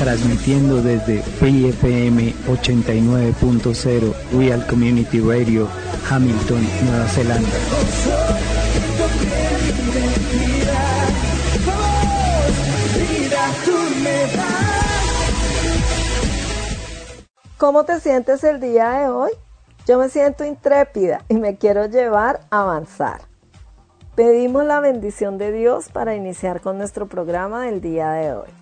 [0.00, 5.68] transmitiendo desde Free FM 89.0 Real Community Radio,
[6.08, 7.48] Hamilton, Nueva Zelanda.
[17.58, 19.30] ¿Cómo te sientes el día de hoy?
[19.86, 23.20] Yo me siento intrépida y me quiero llevar a avanzar.
[24.14, 28.60] Pedimos la bendición de Dios para iniciar con nuestro programa del día de hoy.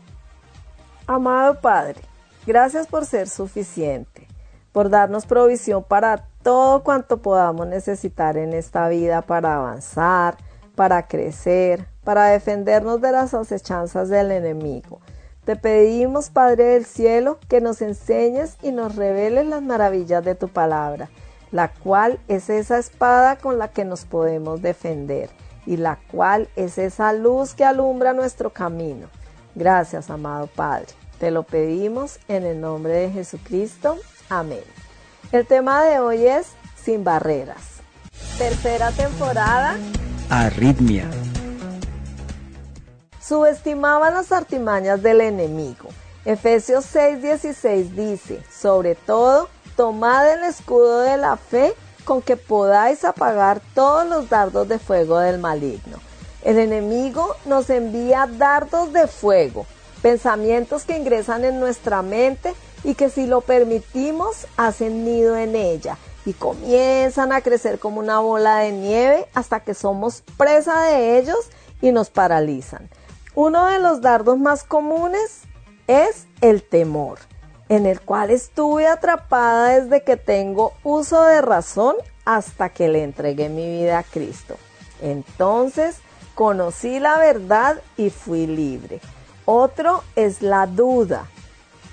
[1.11, 2.03] Amado Padre,
[2.47, 4.29] gracias por ser suficiente,
[4.73, 10.37] por darnos provisión para todo cuanto podamos necesitar en esta vida para avanzar,
[10.75, 15.01] para crecer, para defendernos de las acechanzas del enemigo.
[15.47, 20.49] Te pedimos, Padre del Cielo, que nos enseñes y nos reveles las maravillas de tu
[20.49, 21.09] palabra,
[21.53, 25.31] la cual es esa espada con la que nos podemos defender
[25.65, 29.09] y la cual es esa luz que alumbra nuestro camino.
[29.55, 30.98] Gracias, amado Padre.
[31.19, 33.99] Te lo pedimos en el nombre de Jesucristo.
[34.29, 34.63] Amén.
[35.33, 37.81] El tema de hoy es Sin barreras.
[38.39, 39.77] Tercera temporada.
[40.31, 41.11] Arritmia.
[43.21, 45.89] Subestimaba las artimañas del enemigo.
[46.25, 51.75] Efesios 6:16 dice, sobre todo, tomad el escudo de la fe
[52.05, 55.99] con que podáis apagar todos los dardos de fuego del maligno.
[56.43, 59.67] El enemigo nos envía dardos de fuego,
[60.03, 62.55] pensamientos que ingresan en nuestra mente
[62.85, 68.21] y que si lo permitimos hacen nido en ella y comienzan a crecer como una
[68.21, 71.51] bola de nieve hasta que somos presa de ellos
[71.81, 72.89] y nos paralizan.
[73.35, 75.43] Uno de los dardos más comunes
[75.87, 77.19] es el temor,
[77.69, 83.49] en el cual estuve atrapada desde que tengo uso de razón hasta que le entregué
[83.49, 84.57] mi vida a Cristo.
[85.01, 85.97] Entonces
[86.35, 89.01] conocí la verdad y fui libre.
[89.51, 91.27] Otro es la duda.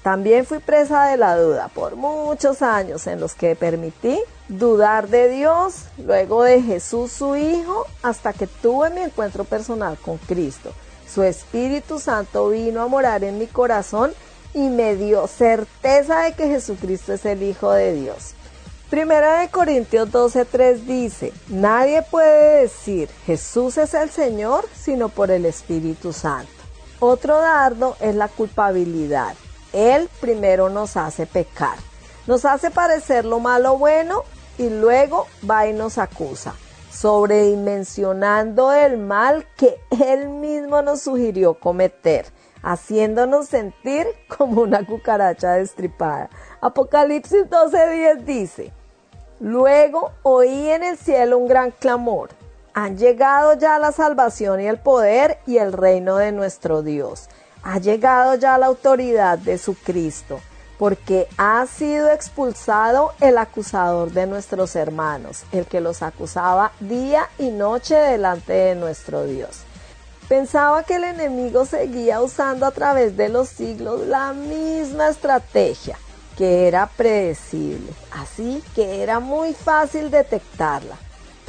[0.04, 5.30] También fui presa de la duda por muchos años en los que permití dudar de
[5.30, 10.74] Dios, luego de Jesús su Hijo, hasta que tuve mi encuentro personal con Cristo.
[11.08, 14.12] Su Espíritu Santo vino a morar en mi corazón
[14.54, 18.34] y me dio certeza de que Jesucristo es el Hijo de Dios.
[18.90, 25.46] Primera de Corintios 12:3 dice, nadie puede decir Jesús es el Señor sino por el
[25.46, 26.55] Espíritu Santo.
[27.00, 29.36] Otro dardo es la culpabilidad.
[29.74, 31.78] Él primero nos hace pecar,
[32.28, 34.24] nos hace parecer lo malo bueno
[34.58, 36.56] y luego va y nos acusa,
[36.90, 42.28] sobredimensionando el mal que Él mismo nos sugirió cometer,
[42.64, 44.08] haciéndonos sentir
[44.38, 46.30] como una cucaracha destripada.
[46.62, 48.72] Apocalipsis 12:10 dice,
[49.42, 52.30] Luego oí en el cielo un gran clamor
[52.76, 57.30] han llegado ya la salvación y el poder y el reino de nuestro Dios.
[57.64, 60.42] Ha llegado ya la autoridad de su Cristo,
[60.78, 67.48] porque ha sido expulsado el acusador de nuestros hermanos, el que los acusaba día y
[67.48, 69.62] noche delante de nuestro Dios.
[70.28, 75.98] Pensaba que el enemigo seguía usando a través de los siglos la misma estrategia,
[76.38, 80.98] que era predecible, así que era muy fácil detectarla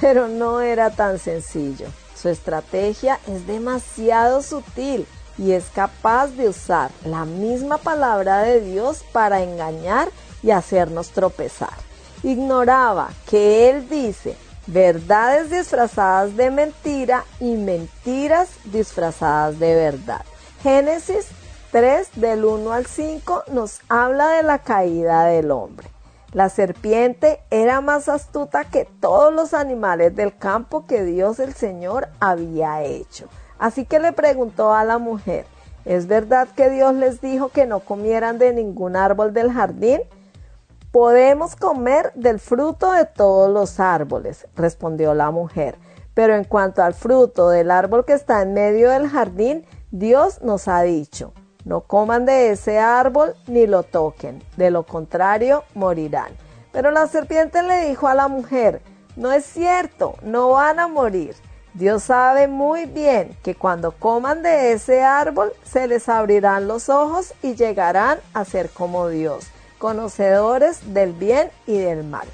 [0.00, 1.86] pero no era tan sencillo.
[2.14, 5.06] Su estrategia es demasiado sutil
[5.38, 10.08] y es capaz de usar la misma palabra de Dios para engañar
[10.42, 11.74] y hacernos tropezar.
[12.22, 20.24] Ignoraba que Él dice verdades disfrazadas de mentira y mentiras disfrazadas de verdad.
[20.62, 21.28] Génesis
[21.70, 25.95] 3 del 1 al 5 nos habla de la caída del hombre.
[26.32, 32.08] La serpiente era más astuta que todos los animales del campo que Dios el Señor
[32.20, 33.28] había hecho.
[33.58, 35.46] Así que le preguntó a la mujer,
[35.84, 40.00] ¿es verdad que Dios les dijo que no comieran de ningún árbol del jardín?
[40.90, 45.78] Podemos comer del fruto de todos los árboles, respondió la mujer,
[46.12, 50.68] pero en cuanto al fruto del árbol que está en medio del jardín, Dios nos
[50.68, 51.32] ha dicho,
[51.66, 56.32] no coman de ese árbol ni lo toquen, de lo contrario morirán.
[56.70, 58.80] Pero la serpiente le dijo a la mujer,
[59.16, 61.34] no es cierto, no van a morir.
[61.74, 67.34] Dios sabe muy bien que cuando coman de ese árbol se les abrirán los ojos
[67.42, 69.48] y llegarán a ser como Dios,
[69.78, 72.28] conocedores del bien y del mal.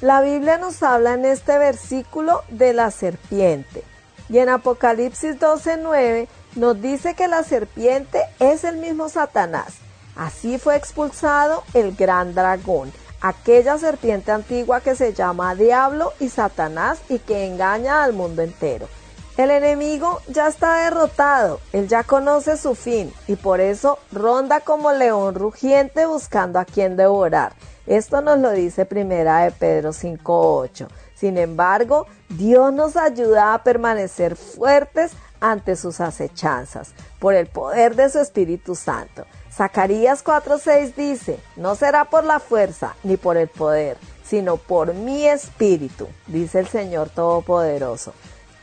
[0.00, 3.82] La Biblia nos habla en este versículo de la serpiente
[4.28, 9.74] y en Apocalipsis 12:9 nos dice que la serpiente es el mismo Satanás.
[10.16, 16.98] Así fue expulsado el gran dragón, aquella serpiente antigua que se llama Diablo y Satanás
[17.08, 18.88] y que engaña al mundo entero.
[19.36, 24.92] El enemigo ya está derrotado, él ya conoce su fin y por eso ronda como
[24.92, 27.52] león rugiente buscando a quien devorar.
[27.86, 30.88] Esto nos lo dice primera de Pedro 5.8.
[31.14, 35.12] Sin embargo, Dios nos ayuda a permanecer fuertes
[35.50, 39.24] ante sus acechanzas por el poder de su Espíritu Santo.
[39.52, 45.26] Zacarías 4:6 dice, no será por la fuerza ni por el poder, sino por mi
[45.26, 48.12] espíritu, dice el Señor Todopoderoso.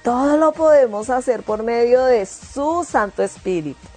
[0.04, 3.88] Todo lo podemos hacer por medio de su Santo Espíritu,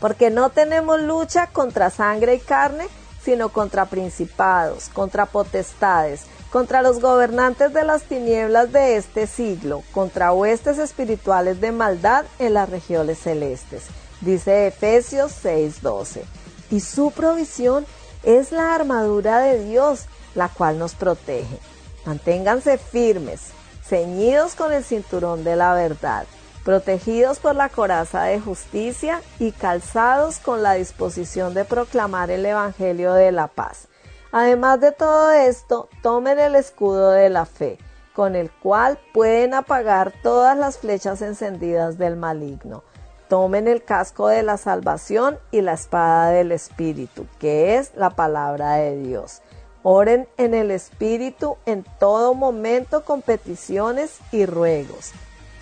[0.00, 2.86] porque no tenemos lucha contra sangre y carne,
[3.22, 10.32] sino contra principados, contra potestades, contra los gobernantes de las tinieblas de este siglo, contra
[10.32, 13.84] huestes espirituales de maldad en las regiones celestes.
[14.20, 16.24] Dice Efesios 6:12.
[16.70, 17.86] Y su provisión
[18.22, 21.58] es la armadura de Dios, la cual nos protege.
[22.04, 23.50] Manténganse firmes,
[23.84, 26.26] ceñidos con el cinturón de la verdad,
[26.64, 33.12] protegidos por la coraza de justicia y calzados con la disposición de proclamar el Evangelio
[33.12, 33.88] de la paz
[34.38, 37.78] Además de todo esto, tomen el escudo de la fe,
[38.12, 42.82] con el cual pueden apagar todas las flechas encendidas del maligno.
[43.30, 48.74] Tomen el casco de la salvación y la espada del Espíritu, que es la palabra
[48.74, 49.40] de Dios.
[49.82, 55.12] Oren en el Espíritu en todo momento con peticiones y ruegos.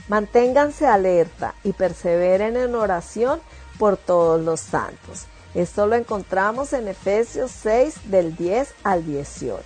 [0.08, 3.40] Manténganse alerta y perseveren en oración
[3.78, 5.28] por todos los santos.
[5.54, 9.62] Esto lo encontramos en Efesios 6 del 10 al 18.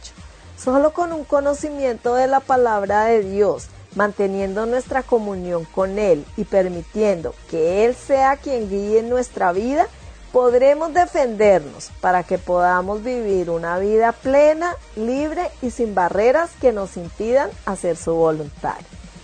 [0.56, 6.44] Solo con un conocimiento de la palabra de Dios, manteniendo nuestra comunión con Él y
[6.44, 9.86] permitiendo que Él sea quien guíe nuestra vida,
[10.32, 16.98] podremos defendernos para que podamos vivir una vida plena, libre y sin barreras que nos
[16.98, 18.76] impidan hacer su voluntad.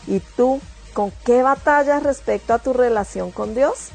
[0.06, 0.60] ¿Y tú,
[0.94, 3.90] con qué batallas respecto a tu relación con Dios?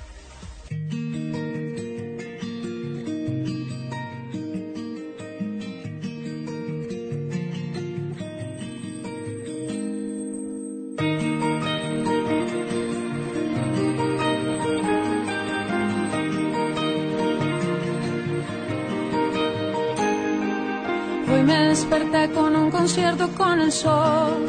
[21.69, 24.45] Desperté con un concierto con el sol.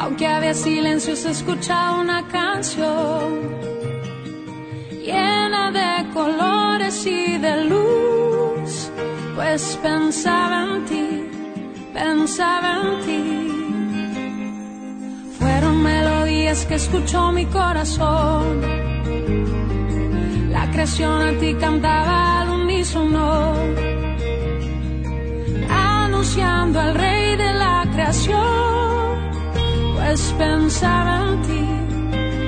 [0.00, 3.56] Aunque había silencio, se escuchaba una canción
[5.04, 8.90] llena de colores y de luz.
[9.34, 11.30] Pues pensaba en ti,
[11.92, 13.65] pensaba en ti.
[16.36, 18.60] Melodías que escuchó mi corazón.
[20.50, 23.54] La creación a ti cantaba al unísono
[26.78, 29.30] al rey de la creación,
[29.94, 31.64] pues pensaba en ti,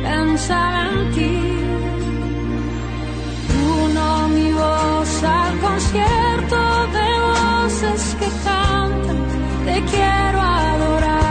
[0.03, 1.39] pensaba en ti.
[3.83, 6.59] Uno mi voz al concierto
[6.97, 9.19] de voces que cantan,
[9.65, 11.28] te quiero adorar.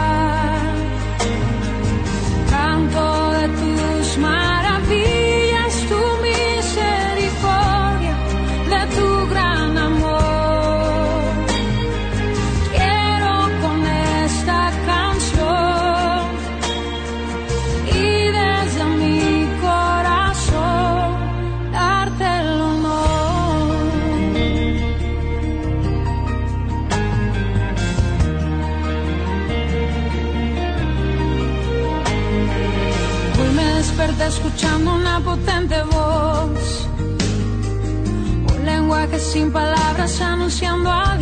[39.32, 41.16] Sin palabras anunciando a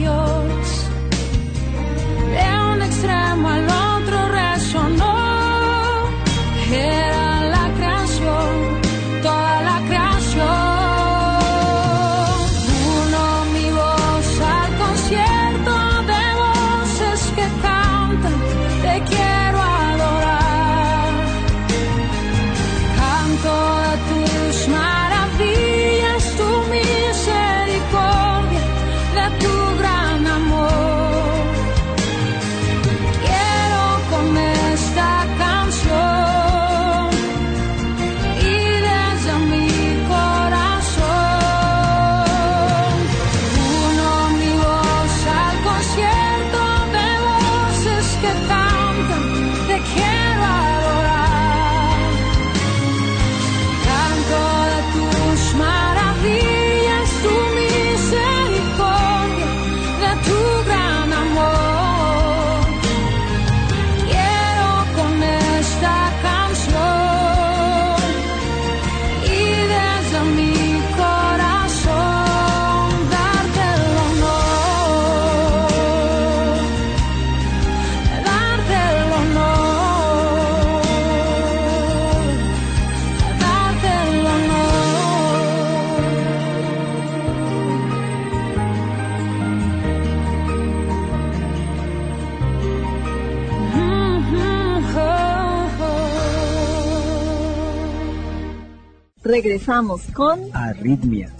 [99.37, 101.31] Regresamos con Arritmia.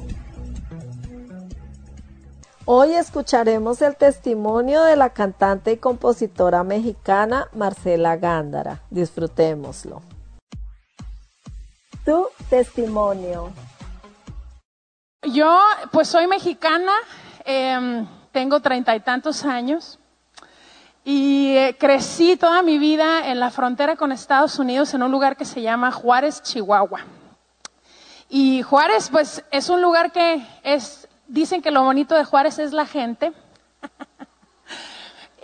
[2.67, 8.83] Hoy escucharemos el testimonio de la cantante y compositora mexicana Marcela Gándara.
[8.91, 10.03] Disfrutémoslo.
[12.05, 13.51] Tu testimonio.
[15.23, 15.59] Yo,
[15.91, 16.93] pues soy mexicana,
[17.47, 19.99] em, tengo treinta y tantos años
[21.03, 25.39] y eh, crecí toda mi vida en la frontera con Estados Unidos en un lugar
[25.39, 27.01] que se llama Juárez, Chihuahua.
[28.29, 32.73] Y Juárez, pues es un lugar que es, dicen que lo bonito de Juárez es
[32.73, 33.33] la gente.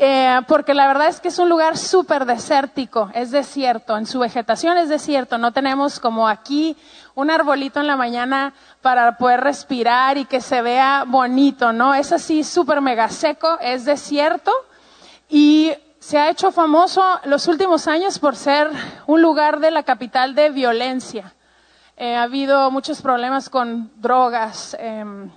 [0.05, 4.19] Eh, porque la verdad es que es un lugar súper desértico, es desierto, en su
[4.19, 6.77] vegetación es desierto, no tenemos como aquí
[7.15, 11.95] un arbolito en la mañana para poder respirar y que se vea bonito, ¿no?
[11.95, 14.51] Es así súper mega seco, es desierto
[15.29, 18.71] y se ha hecho famoso los últimos años por ser
[19.07, 21.33] un lugar de la capital de violencia.
[21.97, 25.31] Eh, ha habido muchos problemas con drogas, em,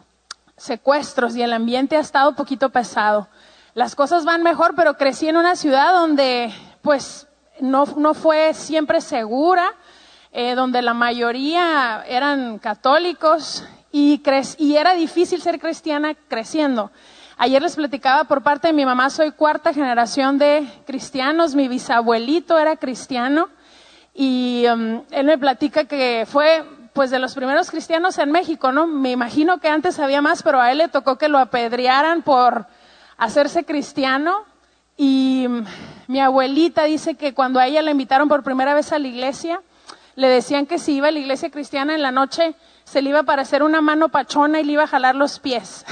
[0.55, 3.27] secuestros y el ambiente ha estado un poquito pesado.
[3.74, 7.27] Las cosas van mejor, pero crecí en una ciudad donde pues
[7.59, 9.74] no, no fue siempre segura,
[10.31, 14.24] eh, donde la mayoría eran católicos y,
[14.57, 16.89] y era difícil ser cristiana creciendo.
[17.38, 22.57] Ayer les platicaba por parte de mi mamá, soy cuarta generación de cristianos, mi bisabuelito
[22.57, 23.50] era cristiano
[24.15, 28.88] y um, él me platica que fue pues de los primeros cristianos en México, ¿no?
[28.88, 32.67] Me imagino que antes había más, pero a él le tocó que lo apedrearan por
[33.17, 34.45] hacerse cristiano
[34.95, 35.65] y mm,
[36.07, 39.62] mi abuelita dice que cuando a ella la invitaron por primera vez a la iglesia,
[40.15, 42.55] le decían que si iba a la iglesia cristiana en la noche
[42.86, 45.86] se le iba a parecer una mano pachona y le iba a jalar los pies.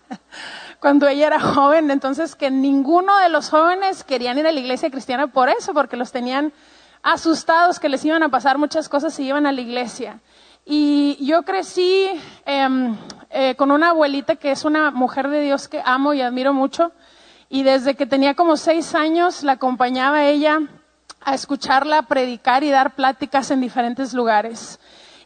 [0.80, 4.90] cuando ella era joven, entonces que ninguno de los jóvenes querían ir a la iglesia
[4.90, 6.54] cristiana por eso, porque los tenían
[7.02, 10.20] asustados que les iban a pasar muchas cosas si iban a la iglesia.
[10.64, 12.08] Y yo crecí
[12.44, 12.96] em,
[13.30, 16.92] eh, con una abuelita que es una mujer de Dios que amo y admiro mucho.
[17.48, 20.60] Y desde que tenía como seis años la acompañaba ella
[21.22, 24.78] a escucharla predicar y dar pláticas en diferentes lugares.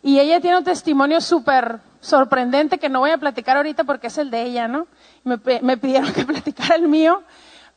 [0.02, 4.18] Y ella tiene un testimonio súper sorprendente que no voy a platicar ahorita porque es
[4.18, 4.86] el de ella, ¿no?
[5.24, 7.22] Me, me pidieron que platicara el mío,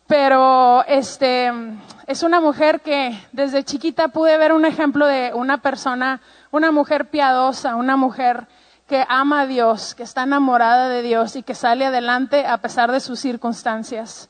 [0.07, 1.51] pero este
[2.07, 6.21] es una mujer que desde chiquita pude ver un ejemplo de una persona,
[6.51, 8.47] una mujer piadosa, una mujer
[8.87, 12.93] que ama a Dios, que está enamorada de Dios y que sale adelante a pesar
[12.93, 14.29] de sus circunstancias.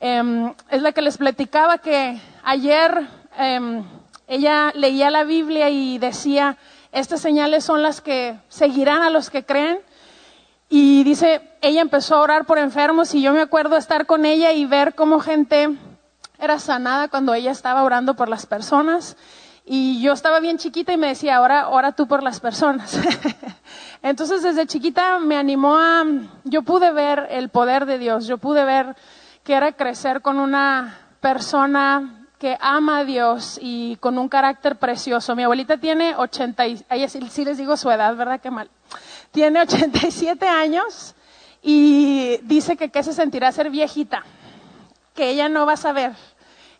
[0.00, 3.06] Em, es la que les platicaba que ayer
[3.36, 3.84] em,
[4.26, 6.56] ella leía la Biblia y decía,
[6.92, 9.80] estas señales son las que seguirán a los que creen.
[10.70, 14.52] Y dice, ella empezó a orar por enfermos y yo me acuerdo estar con ella
[14.52, 15.76] y ver cómo gente
[16.38, 19.16] era sanada cuando ella estaba orando por las personas.
[19.64, 22.98] Y yo estaba bien chiquita y me decía, ahora ora tú por las personas.
[24.02, 26.04] Entonces desde chiquita me animó a,
[26.44, 28.96] yo pude ver el poder de Dios, yo pude ver
[29.44, 35.34] que era crecer con una persona que ama a Dios y con un carácter precioso.
[35.34, 38.40] Mi abuelita tiene 80, y, ay, sí, sí les digo su edad, ¿verdad?
[38.40, 38.70] Qué mal.
[39.32, 41.14] Tiene 87 años
[41.60, 44.24] y dice que qué se sentirá ser viejita,
[45.18, 46.12] que ella no va a saber.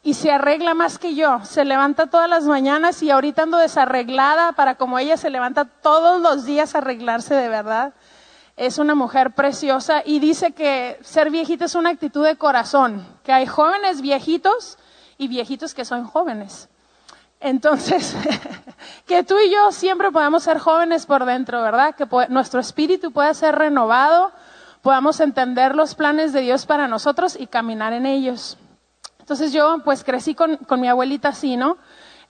[0.05, 4.53] Y se arregla más que yo, se levanta todas las mañanas y ahorita ando desarreglada
[4.53, 7.95] para como ella se levanta todos los días a arreglarse de verdad.
[8.57, 13.33] Es una mujer preciosa y dice que ser viejita es una actitud de corazón, que
[13.33, 14.79] hay jóvenes viejitos
[15.19, 16.69] y viejitos que son jóvenes.
[17.41, 18.15] Entonces,
[19.07, 21.97] que tú y yo siempre podamos ser jóvenes por dentro, ¿verdad?
[21.97, 24.31] Que nuestro espíritu pueda ser renovado,
[24.83, 28.59] podamos entender los planes de Dios para nosotros y caminar en ellos.
[29.19, 31.77] Entonces yo pues crecí con, con mi abuelita así, ¿no?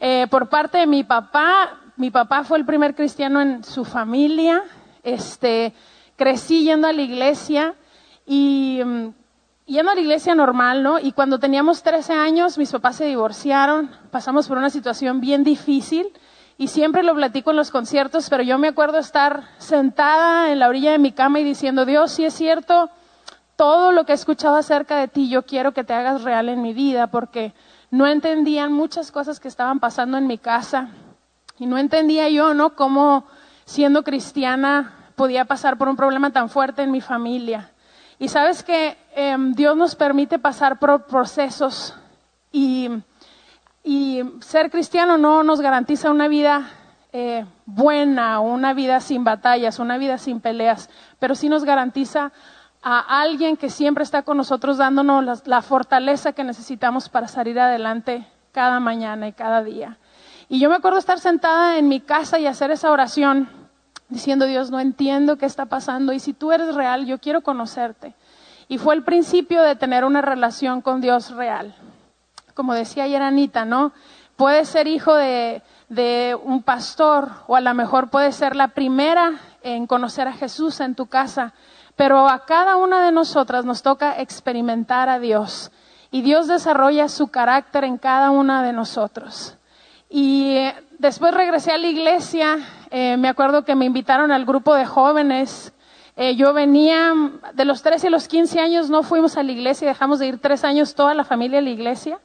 [0.00, 4.62] Eh, por parte de mi papá, mi papá fue el primer cristiano en su familia,
[5.02, 5.72] este,
[6.16, 7.74] crecí yendo a la iglesia
[8.26, 9.08] y mm,
[9.66, 10.98] yendo a la iglesia normal, ¿no?
[10.98, 16.12] Y cuando teníamos 13 años, mis papás se divorciaron, pasamos por una situación bien difícil
[16.60, 20.68] y siempre lo platico en los conciertos, pero yo me acuerdo estar sentada en la
[20.68, 22.90] orilla de mi cama y diciendo, Dios, si es cierto,
[23.54, 26.60] todo lo que he escuchado acerca de ti, yo quiero que te hagas real en
[26.60, 27.54] mi vida, porque
[27.92, 30.88] no entendían muchas cosas que estaban pasando en mi casa
[31.60, 32.74] y no entendía yo, ¿no?
[32.74, 33.24] Cómo
[33.64, 37.70] siendo cristiana podía pasar por un problema tan fuerte en mi familia.
[38.18, 41.94] Y sabes que em, Dios nos permite pasar por procesos
[42.50, 42.90] y
[43.88, 46.68] y ser cristiano no nos garantiza una vida
[47.10, 52.30] eh, buena, una vida sin batallas, una vida sin peleas, pero sí nos garantiza
[52.82, 57.58] a alguien que siempre está con nosotros dándonos la, la, fortaleza que necesitamos para salir
[57.58, 59.96] adelante cada mañana y cada día.
[60.50, 63.48] Y yo me acuerdo estar sentada en mi casa y hacer esa oración
[64.10, 68.14] diciendo, Dios, no entiendo qué está pasando y si tú eres real, yo quiero conocerte.
[68.68, 71.74] Y fue el principio de tener una relación con Dios real
[72.58, 73.92] como decía ayer Anita, ¿no?
[74.34, 75.62] Puede ser hijo de,
[76.42, 80.96] un pastor o a lo mejor puede ser la primera en conocer a Jesús en
[80.96, 81.52] tu casa,
[81.94, 85.70] pero a cada una de nosotras nos toca experimentar a Dios
[86.10, 89.56] y Dios desarrolla su carácter en cada una de nosotros.
[90.10, 92.58] Y eh, después regresé a la iglesia,
[92.90, 95.72] eh, me acuerdo que me invitaron al grupo de jóvenes.
[96.16, 97.14] Eh, yo venía
[97.54, 100.40] de los 13 y los 15 años, no fuimos a la iglesia, dejamos de ir
[100.40, 102.18] tres años toda la familia a la iglesia.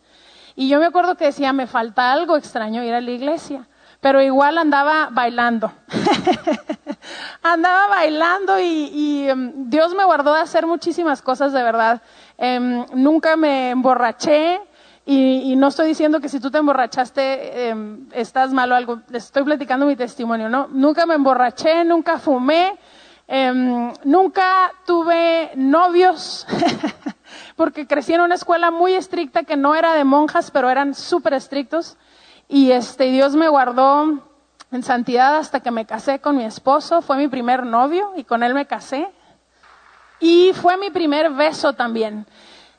[0.55, 3.67] Y yo me acuerdo que decía, me falta algo extraño ir a la iglesia,
[3.99, 5.71] pero igual andaba bailando.
[7.41, 12.01] andaba bailando y, em, Dios me guardó de hacer muchísimas cosas de verdad.
[12.37, 14.61] Em, nunca me emborraché
[15.05, 19.25] y, no estoy diciendo que si tú te emborrachaste em, estás mal o algo, les
[19.25, 20.67] estoy platicando mi testimonio, ¿no?
[20.67, 22.77] Nunca me emborraché, nunca fumé,
[24.03, 26.45] nunca tuve novios.
[27.55, 31.33] porque crecí en una escuela muy estricta que no era de monjas, pero eran súper
[31.33, 31.97] estrictos.
[32.47, 34.29] Y este, Dios me guardó
[34.71, 37.01] en santidad hasta que me casé con mi esposo.
[37.01, 39.07] Fue mi primer novio y con él me casé.
[40.19, 42.25] Y fue mi primer beso también.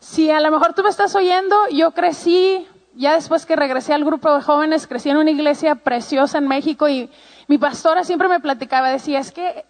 [0.01, 4.05] Si a lo mejor tú me estás oyendo, yo crecí, ya después que regresé al
[4.05, 7.11] grupo de jóvenes, crecí en una iglesia preciosa en México y
[7.49, 9.65] mi pastora siempre me platicaba, decía, es que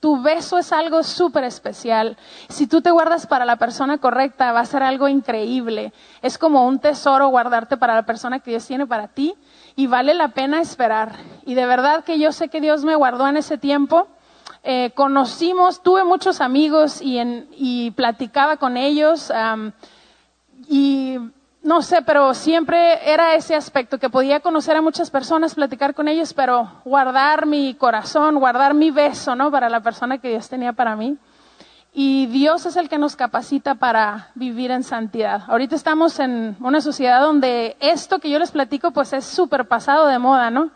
[0.00, 2.16] tu, beso es algo súper especial.
[2.48, 5.92] Si tú te guardas para la persona correcta, va a ser algo increíble.
[6.22, 9.34] Es como un tesoro guardarte para la persona que Dios tiene para ti
[9.74, 11.12] y vale la pena esperar.
[11.44, 14.08] Y de verdad que yo sé que Dios me guardó en ese tiempo.
[14.62, 17.18] Eh, conocimos, tuve muchos amigos y,
[17.52, 19.32] y platicaba con ellos.
[20.68, 21.18] y
[21.66, 26.06] no sé, pero siempre era ese aspecto, que podía conocer a muchas personas, platicar con
[26.06, 29.50] ellos, pero guardar mi corazón, guardar mi beso, ¿no?
[29.50, 31.18] Para la persona que Dios tenía para mí.
[31.92, 35.42] Y Dios es el que nos capacita para vivir en santidad.
[35.48, 40.06] Ahorita estamos en una sociedad donde esto que yo les platico, pues es súper pasado
[40.06, 40.70] de moda, ¿no?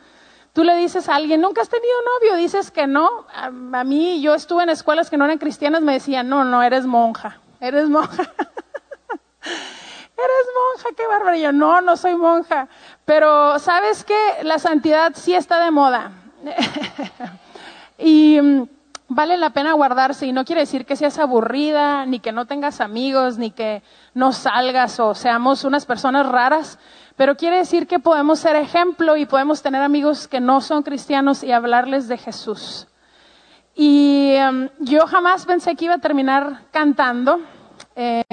[0.53, 3.27] Tú le dices a alguien, nunca has tenido novio, dices que no.
[3.33, 6.65] A, a mí, yo estuve en escuelas que no eran cristianas, me decían, no, no,
[6.65, 8.29] eres monja, eres monja.
[10.25, 11.53] eres monja, qué bárbaro.
[11.53, 12.69] no, no soy monja.
[13.05, 14.19] Pero, ¿sabes qué?
[14.43, 16.13] La santidad sí está de moda.
[17.99, 18.69] y mm,
[19.09, 20.27] vale la pena guardarse.
[20.27, 23.83] Y no quiere decir que seas aburrida, ni que no tengas amigos, ni que
[24.15, 26.79] no salgas o seamos unas personas raras.
[27.17, 31.43] Pero quiere decir que podemos ser ejemplo y podemos tener amigos que no son cristianos
[31.43, 32.87] y hablarles de Jesús.
[33.75, 37.41] Y mm, yo jamás pensé que iba a terminar cantando.
[37.97, 38.25] Eh,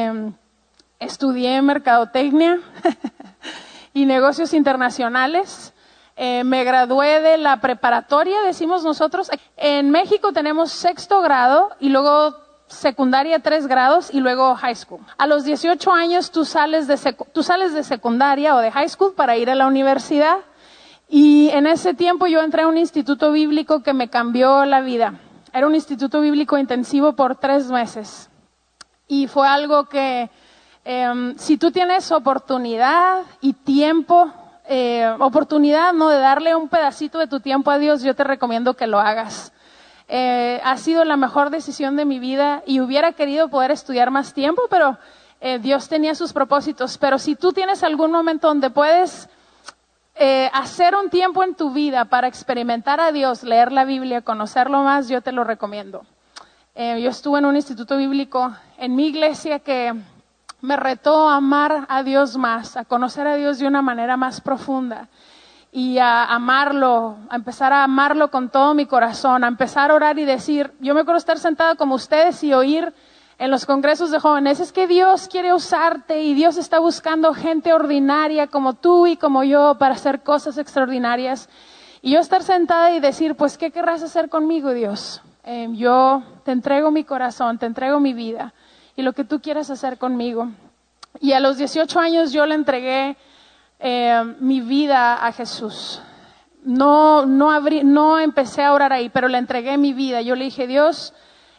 [0.99, 2.59] estudié mercadotecnia
[3.93, 5.73] y negocios internacionales.
[6.15, 9.29] Eh, me gradué de la preparatoria, decimos nosotros.
[9.55, 12.35] En México tenemos sexto grado y luego
[12.67, 14.99] secundaria tres grados y luego high school.
[15.17, 16.97] A los 18 años tú sales, de
[17.33, 20.37] tú sales de secundaria o de high school para ir a la universidad.
[21.09, 25.13] Y en ese tiempo yo entré a un instituto bíblico que me cambió la vida.
[25.53, 28.29] Era un instituto bíblico intensivo por tres meses.
[29.07, 30.29] Y fue algo que,
[30.87, 34.31] em, si tú tienes oportunidad y tiempo,
[34.69, 38.73] eh, oportunidad no de darle un pedacito de tu tiempo a Dios, yo te recomiendo
[38.73, 39.51] que lo hagas.
[40.07, 44.33] Eh, ha sido la mejor decisión de mi vida y hubiera querido poder estudiar más
[44.33, 44.97] tiempo, pero
[45.41, 46.97] eh, Dios tenía sus propósitos.
[46.97, 49.29] Pero si tú tienes algún momento donde puedes
[50.51, 55.09] hacer un tiempo en tu vida para experimentar a Dios, leer la Biblia, conocerlo más,
[55.09, 56.05] yo te lo recomiendo.
[56.75, 59.93] yo estuve en un instituto bíblico en mi iglesia que
[60.61, 64.41] me retó a amar a Dios más, a conocer a Dios de una manera más
[64.41, 65.07] profunda
[65.71, 70.17] y a amarlo, a empezar a amarlo con todo mi corazón, a empezar a orar
[70.17, 72.93] y decir, yo me acuerdo estar sentada como ustedes y oír
[73.37, 77.71] en los congresos de jóvenes, es que Dios quiere usarte y Dios está buscando gente
[77.71, 81.47] ordinaria como tú y como yo para hacer cosas extraordinarias.
[82.01, 85.21] Y yo estar sentada y decir, pues, ¿qué querrás hacer conmigo, Dios?
[85.43, 88.53] Eh, yo te entrego mi corazón, te entrego mi vida
[88.97, 90.49] y lo que tú quieras hacer conmigo.
[91.21, 93.15] Y a los 18 años yo le entregué
[93.79, 96.01] eh, mi vida a Jesús.
[96.63, 100.21] No, no, abrí, no empecé a orar ahí, pero le entregué mi vida.
[100.21, 101.13] Yo le dije, Dios,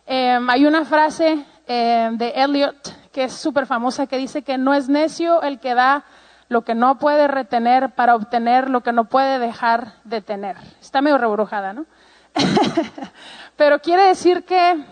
[0.07, 4.75] eh, hay una frase eh, de Eliot que es súper famosa que dice que no
[4.75, 6.05] es necio el que da
[6.49, 10.57] lo que no puede retener para obtener lo que no puede dejar de tener.
[10.81, 11.87] Está medio rebrujada, ¿no?
[13.57, 14.85] pero quiere decir que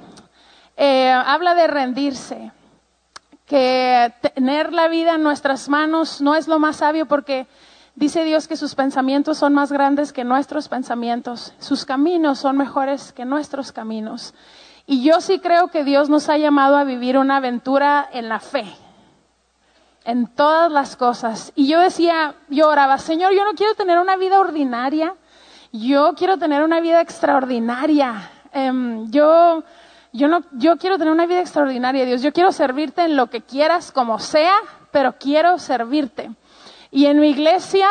[0.77, 2.53] habla de rendirse,
[3.47, 7.47] que tener la vida en nuestras manos no es lo más sabio porque
[7.95, 13.13] dice Dios que sus pensamientos son más grandes que nuestros pensamientos, sus caminos son mejores
[13.13, 14.35] que nuestros caminos.
[14.87, 18.39] Y yo sí creo que Dios nos ha llamado a vivir una aventura en la
[18.39, 18.65] fe,
[20.05, 21.53] en todas las cosas.
[21.57, 25.15] Y yo decía, yo oraba, Señor, yo no quiero tener una vida ordinaria,
[25.73, 28.31] yo quiero tener una vida extraordinaria.
[28.53, 29.65] Em, yo
[30.17, 32.23] yo, no, yo quiero tener una vida extraordinaria, Dios.
[32.23, 34.55] Yo quiero servirte en lo que quieras, como sea,
[34.91, 36.31] pero quiero servirte.
[36.91, 37.89] Y en mi iglesia,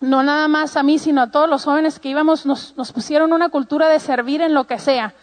[0.00, 3.48] no nada más a mí, sino a todos los jóvenes que íbamos, nos, pusieron una
[3.48, 5.14] cultura de servir en lo que sea.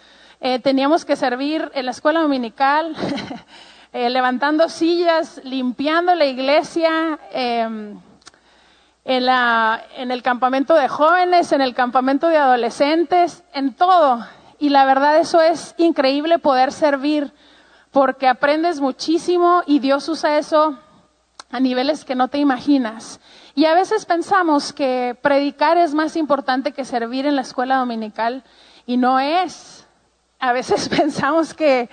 [0.41, 2.95] Eh, teníamos que servir en la escuela dominical,
[3.93, 7.99] eh, levantando sillas, limpiando la iglesia, em,
[9.05, 14.25] en, la, en el campamento de jóvenes, en el campamento de adolescentes, en todo.
[14.59, 17.31] Y la verdad eso es increíble poder servir
[17.91, 20.77] porque aprendes muchísimo y Dios usa eso
[21.49, 23.19] a niveles que no te imaginas.
[23.53, 28.43] Y a veces pensamos que predicar es más importante que servir en la escuela dominical
[28.85, 29.87] y no es.
[30.39, 31.89] A veces pensamos que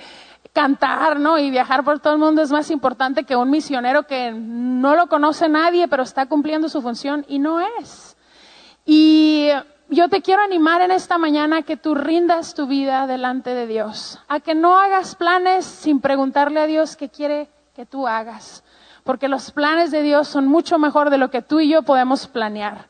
[0.53, 1.38] cantar, ¿no?
[1.38, 5.07] Y viajar por todo el mundo es más importante que un misionero que no lo
[5.07, 8.16] conoce nadie, pero está cumpliendo su función y no es.
[8.85, 9.48] Y
[9.92, 13.66] yo te quiero animar en esta mañana a que tú rindas tu vida delante de
[13.66, 18.64] Dios, a que no hagas planes sin preguntarle a Dios qué quiere que tú hagas,
[19.05, 22.26] porque los planes de Dios son mucho mejor de lo que tú y yo podemos
[22.26, 22.88] planear,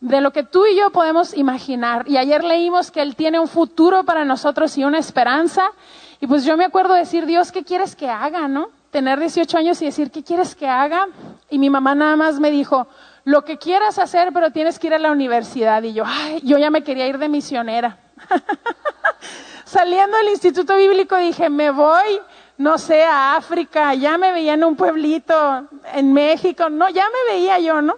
[0.00, 2.08] de lo que tú y yo podemos imaginar.
[2.08, 5.70] Y ayer leímos que Él tiene un futuro para nosotros y una esperanza,
[6.18, 8.70] y pues yo me acuerdo decir, Dios, ¿qué quieres que haga, no?
[8.90, 11.08] Tener 18 años y decir, ¿qué quieres que haga?
[11.50, 12.88] Y mi mamá nada más me dijo,
[13.24, 15.82] lo que quieras hacer, pero tienes que ir a la universidad.
[15.82, 17.98] Y yo, ay, yo ya me quería ir de misionera.
[19.64, 22.20] Saliendo del Instituto Bíblico dije, me voy,
[22.56, 27.34] no sé, a África, ya me veía en un pueblito, en México, no, ya me
[27.34, 27.96] veía yo, ¿no?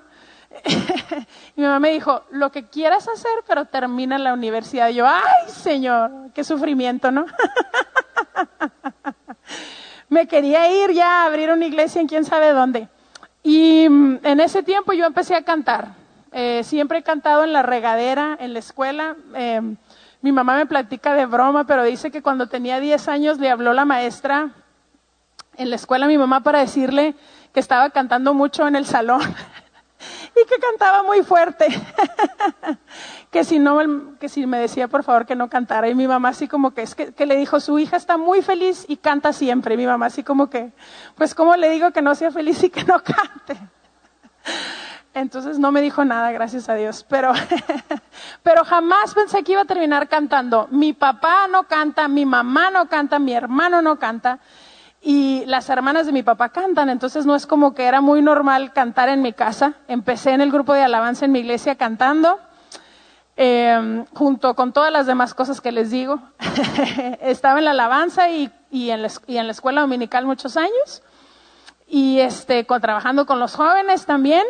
[1.57, 4.89] mi mamá me dijo, lo que quieras hacer, pero termina la universidad.
[4.89, 7.27] Y yo, ay, Señor, qué sufrimiento, ¿no?
[10.09, 12.89] me quería ir ya a abrir una iglesia en quién sabe dónde.
[13.43, 15.95] Y mm, en ese tiempo yo empecé a cantar.
[16.33, 19.17] Eh, siempre he cantado en la regadera, en la escuela.
[19.35, 19.77] Em,
[20.23, 23.73] mi mamá me platica de broma, pero dice que cuando tenía 10 años le habló
[23.73, 24.51] la maestra
[25.57, 27.15] en la escuela a mi mamá para decirle
[27.53, 29.23] que estaba cantando mucho en el salón
[30.37, 31.67] y que cantaba muy fuerte.
[33.31, 33.79] que si no,
[34.19, 35.89] que si me decía por favor que no cantara.
[35.89, 38.43] Y mi mamá así como que, es que, que, le dijo, su hija está muy
[38.43, 39.77] feliz y canta siempre.
[39.77, 40.73] Mi mamá así como que,
[41.15, 43.57] pues cómo le digo que no sea feliz y que no cante.
[45.15, 47.05] Entonces no me dijo nada, gracias a Dios.
[47.09, 47.33] Pero,
[48.43, 50.69] pero jamás pensé que iba a terminar cantando.
[50.71, 54.41] Mi papá no canta, mi mamá no canta, mi hermano no canta
[55.03, 58.73] y las hermanas de mi papá cantan, entonces no es como que era muy normal
[58.73, 59.75] cantar en mi casa.
[59.89, 62.39] Empecé en el grupo de alabanza en mi iglesia cantando,
[63.41, 66.21] eh, junto con todas las demás cosas que les digo.
[67.21, 71.03] Estaba en la alabanza y y en la, y en la escuela dominical muchos años.
[71.89, 74.45] Y este, con, trabajando con los jóvenes también.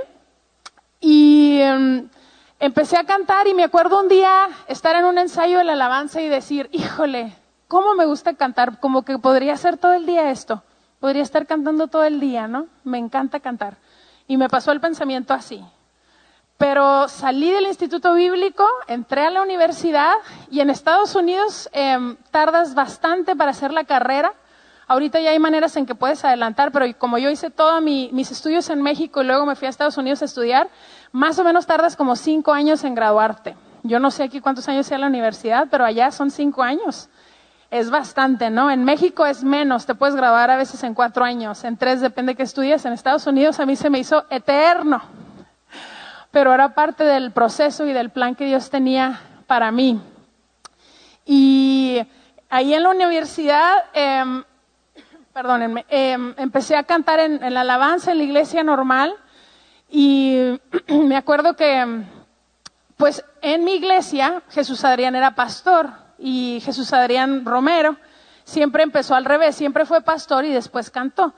[1.00, 2.09] Y em,
[2.59, 6.20] empecé a cantar y me acuerdo un día estar en un ensayo de la alabanza
[6.20, 7.35] y decir, híjole,
[7.66, 8.79] ¿cómo me gusta cantar?
[8.79, 10.62] Como que podría hacer todo el día esto.
[11.00, 12.66] Podría estar cantando todo el día, ¿no?
[12.85, 13.79] Me encanta cantar.
[14.29, 15.64] Y me pasó el pensamiento así.
[16.61, 20.12] Pero salí del instituto bíblico, entré a la universidad
[20.51, 24.35] y en Estados Unidos em, tardas bastante para hacer la carrera.
[24.87, 28.68] Ahorita ya hay maneras en que puedes adelantar, pero como yo hice todos mis estudios
[28.68, 30.68] en México y luego me fui a Estados Unidos a estudiar,
[31.12, 33.57] más o menos tardas como cinco años en graduarte.
[33.83, 37.09] Yo no sé aquí cuántos años sea la universidad, pero allá son cinco años.
[37.70, 38.70] Es bastante, ¿no?
[38.70, 42.33] En México es menos, te puedes graduar a veces en cuatro años, en tres depende
[42.33, 42.85] de qué estudies.
[42.85, 45.01] En Estados Unidos a mí se me hizo eterno
[46.31, 50.01] pero era parte del proceso y del plan que Dios tenía para mí.
[51.25, 52.01] Y
[52.49, 54.43] ahí en la universidad, eh,
[55.33, 59.14] perdónenme, em, empecé a cantar en, en, la alabanza en la iglesia normal
[59.88, 62.05] y me acuerdo que,
[62.97, 67.97] pues en mi iglesia, Jesús Adrián era pastor y Jesús Adrián Romero
[68.45, 71.35] siempre empezó al revés, siempre fue pastor y después cantó.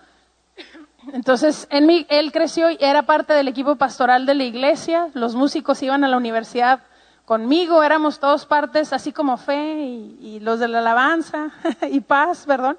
[1.12, 5.08] Entonces, él creció y era parte del equipo pastoral de la iglesia.
[5.14, 6.80] Los músicos iban a la universidad
[7.24, 9.84] conmigo, éramos todos partes, así como fe
[10.20, 11.50] y, los de la alabanza
[11.90, 12.78] y paz, perdón.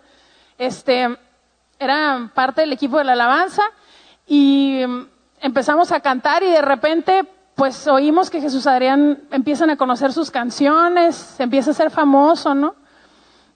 [0.57, 1.17] Este,
[1.79, 3.63] eran parte del equipo de la alabanza
[4.27, 4.81] y
[5.41, 10.31] empezamos a cantar y de repente, pues oímos que Jesús Adrián empiezan a conocer sus
[10.31, 12.75] canciones, empieza a ser famoso, ¿no?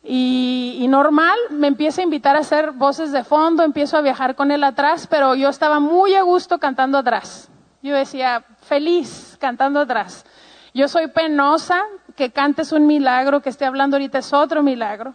[0.10, 4.52] Y, normal, me empieza a invitar a hacer voces de fondo, empiezo a viajar con
[4.52, 7.50] él atrás, pero yo estaba muy a gusto cantando atrás.
[7.82, 10.26] Yo decía, feliz cantando atrás.
[10.74, 11.84] Yo soy penosa,
[12.15, 15.13] que cantes un milagro, que esté hablando ahorita es otro milagro.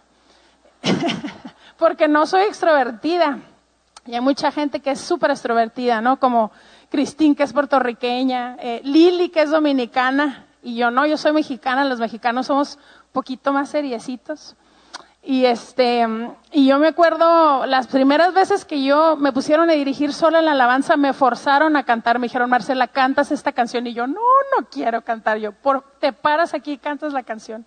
[1.77, 3.39] Porque no soy extrovertida.
[4.05, 6.19] Y hay mucha gente que es súper extrovertida, ¿no?
[6.19, 6.51] Como
[6.91, 11.83] Cristín, que es puertorriqueña, eh, Lili, que es dominicana, y yo no, yo soy mexicana,
[11.83, 14.55] los mexicanos somos un poquito más seriecitos.
[15.25, 16.05] Y este,
[16.51, 20.45] y yo me acuerdo las primeras veces que yo me pusieron a dirigir sola en
[20.45, 23.87] la alabanza, me forzaron a cantar, me dijeron, Marcela, cantas esta canción.
[23.87, 25.37] Y yo, no, no quiero cantar.
[25.37, 27.65] Yo, por, te paras aquí y cantas la canción.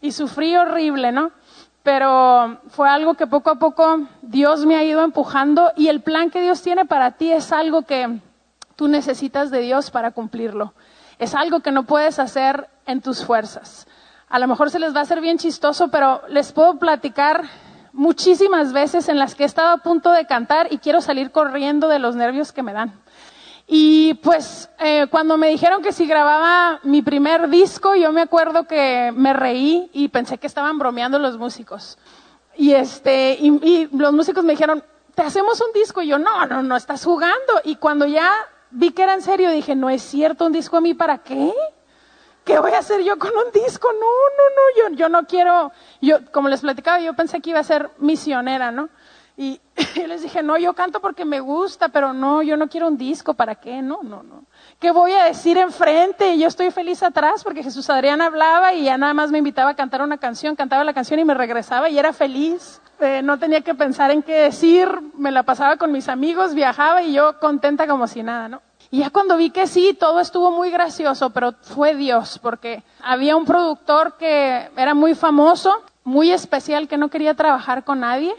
[0.00, 1.32] Y sufrí horrible, ¿no?
[1.82, 6.30] Pero fue algo que poco a poco Dios me ha ido empujando y el plan
[6.30, 8.20] que Dios tiene para ti es algo que
[8.76, 10.72] tú necesitas de Dios para cumplirlo.
[11.18, 13.88] Es algo que no puedes hacer en tus fuerzas
[14.30, 17.44] a lo mejor se les va a hacer bien chistoso, pero les puedo platicar
[17.92, 21.88] muchísimas veces en las que he estado a punto de cantar y quiero salir corriendo
[21.88, 22.92] de los nervios que me dan.
[23.66, 28.64] Y pues eh, cuando me dijeron que si grababa mi primer disco, yo me acuerdo
[28.64, 31.98] que me reí y pensé que estaban bromeando los músicos.
[32.56, 34.82] Y este, y, y los músicos me dijeron,
[35.14, 36.02] te hacemos un disco.
[36.02, 37.60] Y yo, no, no, no, estás jugando.
[37.64, 38.32] Y cuando ya
[38.70, 41.52] vi que era en serio, dije, no es cierto, un disco a mí para qué?
[42.44, 43.88] ¿Qué voy a hacer yo con un disco?
[43.92, 47.60] No, no, no, yo, yo no quiero, yo, como les platicaba, yo pensé que iba
[47.60, 48.88] a ser misionera, ¿no?
[49.36, 49.58] Y
[49.96, 52.98] yo les dije, no, yo canto porque me gusta, pero no, yo no quiero un
[52.98, 53.80] disco, ¿para qué?
[53.80, 54.44] No, no, no.
[54.78, 56.38] ¿Qué voy a decir enfrente?
[56.38, 59.76] Yo estoy feliz atrás porque Jesús Adrián hablaba y ya nada más me invitaba a
[59.76, 62.82] cantar una canción, cantaba la canción y me regresaba y era feliz.
[63.00, 67.02] Eh, no tenía que pensar en qué decir, me la pasaba con mis amigos, viajaba
[67.02, 68.62] y yo contenta como si nada, ¿no?
[68.92, 73.36] Y ya cuando vi que sí, todo estuvo muy gracioso, pero fue Dios, porque había
[73.36, 78.34] un productor que era muy famoso, muy especial, que no quería trabajar con nadie,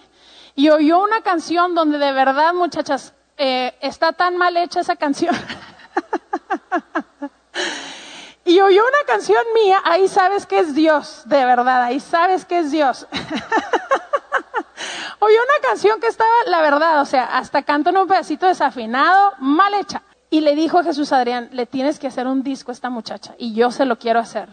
[0.55, 5.33] y oyó una canción donde de verdad, muchachas, eh, está tan mal hecha esa canción.
[8.43, 12.59] y oyó una canción mía, ahí sabes que es Dios, de verdad, ahí sabes que
[12.59, 13.07] es Dios.
[15.19, 19.31] oyó una canción que estaba, la verdad, o sea, hasta canto en un pedacito desafinado,
[19.39, 20.01] mal hecha.
[20.33, 23.35] Y le dijo a Jesús Adrián, le tienes que hacer un disco a esta muchacha
[23.37, 24.47] y yo se lo quiero hacer.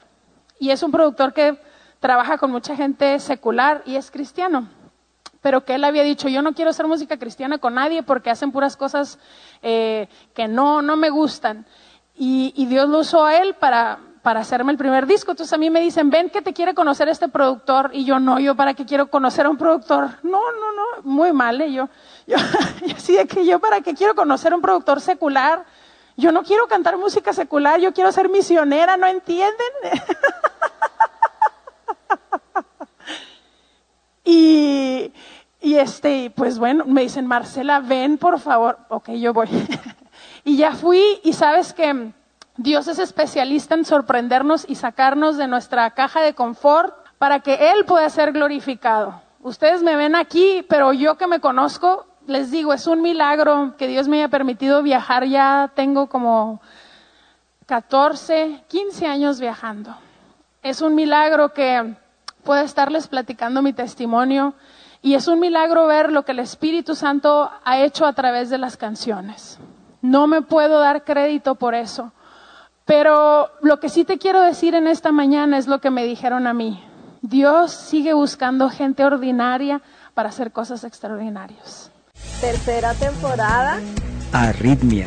[0.59, 1.57] Y es un productor que
[2.01, 4.69] trabaja con mucha gente secular y es cristiano.
[5.41, 8.51] Pero que él había dicho, yo no quiero hacer música cristiana con nadie porque hacen
[8.51, 9.21] puras cosas
[9.63, 11.65] eh, que no, no me gustan.
[12.17, 15.31] Y, y, Dios lo usó a él para, para hacerme el primer disco.
[15.31, 17.89] Entonces a mí me dicen, ven que te quiere conocer este productor.
[17.95, 20.19] Y yo, no, yo para qué quiero conocer a un productor.
[20.23, 21.59] No, no, no, muy mal.
[21.63, 21.73] ¿eh?
[21.73, 21.89] Yo,
[22.95, 25.65] así de que yo para qué quiero conocer a un productor secular.
[26.19, 29.73] Yo no quiero cantar música secular, yo quiero ser misionera, ¿no entienden?
[34.27, 35.11] y,
[35.63, 38.77] y este, pues bueno, me dicen, Marcela, ven por favor.
[38.91, 39.49] Ok, yo voy.
[40.45, 42.13] y ya fui y sabes que
[42.59, 47.85] Dios es especialista en sorprendernos y sacarnos de nuestra caja de confort para que Él
[47.85, 49.23] pueda ser glorificado.
[49.43, 53.87] ustedes me ven aquí, pero yo que me conozco, les digo, es un milagro que
[53.87, 55.25] Dios me haya permitido viajar.
[55.25, 56.61] Ya tengo como
[57.67, 59.95] 14, 15 años viajando.
[60.61, 61.95] Es un milagro que
[62.43, 64.55] pueda estarles platicando mi testimonio
[65.01, 68.59] y es un milagro ver lo que el Espíritu Santo ha hecho a través de
[68.59, 69.61] las canciones.
[70.03, 72.13] No me puedo dar crédito por eso.
[72.89, 76.47] Pero lo que sí te quiero decir en esta mañana es lo que me dijeron
[76.47, 76.83] a mí.
[77.21, 79.83] Dios sigue buscando gente ordinaria
[80.15, 81.93] para hacer cosas extraordinarias.
[82.41, 83.79] Tercera temporada.
[84.33, 85.07] Arritmia.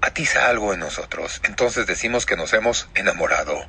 [0.00, 1.40] atiza algo en nosotros.
[1.44, 3.66] Entonces decimos que nos hemos enamorado.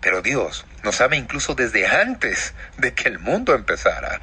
[0.00, 4.20] Pero Dios nos ama incluso desde antes de que el mundo empezara.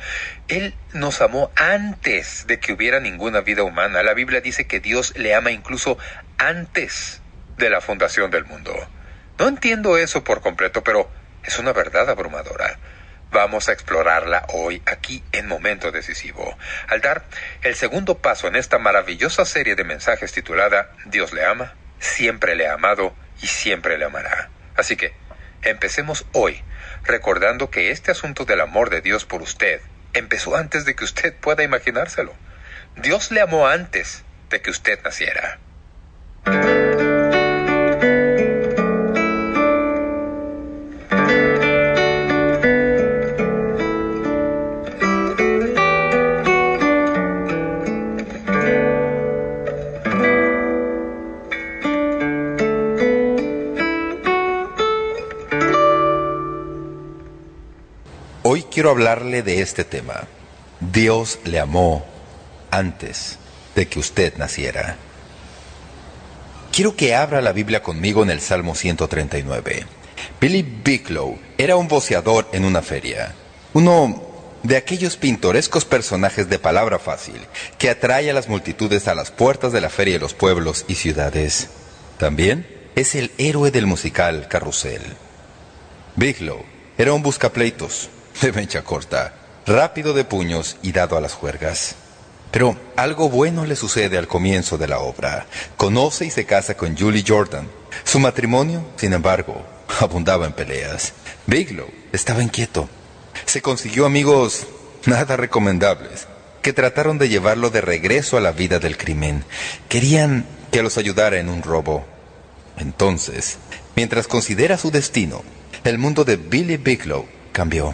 [0.47, 4.03] Él nos amó antes de que hubiera ninguna vida humana.
[4.03, 5.97] La Biblia dice que Dios le ama incluso
[6.37, 7.21] antes
[7.57, 8.73] de la fundación del mundo.
[9.37, 11.09] No entiendo eso por completo, pero
[11.43, 12.79] es una verdad abrumadora.
[13.31, 16.57] Vamos a explorarla hoy aquí en Momento Decisivo,
[16.87, 17.25] al dar
[17.63, 22.67] el segundo paso en esta maravillosa serie de mensajes titulada Dios le ama, siempre le
[22.67, 24.49] ha amado y siempre le amará.
[24.77, 25.13] Así que,
[25.65, 26.61] Empecemos hoy
[27.03, 29.81] recordando que este asunto del amor de Dios por usted
[30.13, 32.33] empezó antes de que usted pueda imaginárselo.
[32.95, 35.57] Dios le amó antes de que usted naciera.
[58.75, 60.27] Quiero hablarle de este tema.
[60.81, 62.05] Dios le amó
[62.71, 63.37] antes
[63.73, 64.97] de que usted naciera.
[66.73, 69.85] Quiero que abra la Biblia conmigo en el Salmo 139.
[70.41, 73.33] Billy Bicklow era un voceador en una feria,
[73.71, 74.21] uno
[74.61, 77.39] de aquellos pintorescos personajes de palabra fácil
[77.77, 80.95] que atrae a las multitudes a las puertas de la feria de los pueblos y
[80.95, 81.69] ciudades.
[82.17, 85.01] También es el héroe del musical Carrusel.
[86.17, 86.65] Bigelow
[86.97, 88.09] era un buscapleitos,
[88.41, 89.33] de mecha corta,
[89.65, 91.95] rápido de puños y dado a las juergas.
[92.51, 95.45] Pero algo bueno le sucede al comienzo de la obra.
[95.77, 97.67] Conoce y se casa con Julie Jordan.
[98.03, 99.65] Su matrimonio, sin embargo,
[99.99, 101.13] abundaba en peleas.
[101.47, 102.87] Biglow estaba inquieto.
[103.45, 104.67] Se consiguió amigos
[105.05, 106.27] nada recomendables
[106.61, 109.43] que trataron de llevarlo de regreso a la vida del crimen.
[109.87, 112.05] Querían que los ayudara en un robo.
[112.77, 113.57] Entonces,
[113.95, 115.43] mientras considera su destino,
[115.83, 117.93] el mundo de Billy Biglow cambió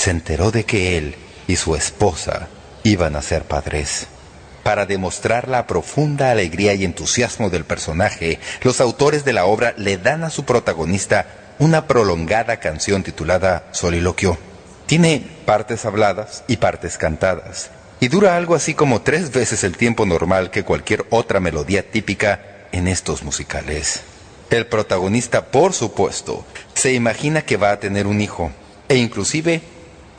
[0.00, 1.14] se enteró de que él
[1.46, 2.48] y su esposa
[2.84, 4.06] iban a ser padres.
[4.62, 9.98] Para demostrar la profunda alegría y entusiasmo del personaje, los autores de la obra le
[9.98, 11.26] dan a su protagonista
[11.58, 14.38] una prolongada canción titulada Soliloquio.
[14.86, 17.70] Tiene partes habladas y partes cantadas,
[18.00, 22.40] y dura algo así como tres veces el tiempo normal que cualquier otra melodía típica
[22.72, 24.00] en estos musicales.
[24.48, 28.50] El protagonista, por supuesto, se imagina que va a tener un hijo,
[28.88, 29.60] e inclusive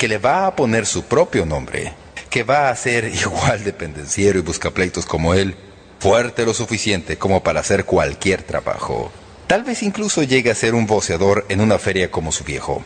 [0.01, 1.93] que le va a poner su propio nombre,
[2.31, 5.55] que va a ser igual de pendenciero y buscapleitos como él,
[5.99, 9.11] fuerte lo suficiente como para hacer cualquier trabajo.
[9.45, 12.83] Tal vez incluso llegue a ser un voceador en una feria como su viejo.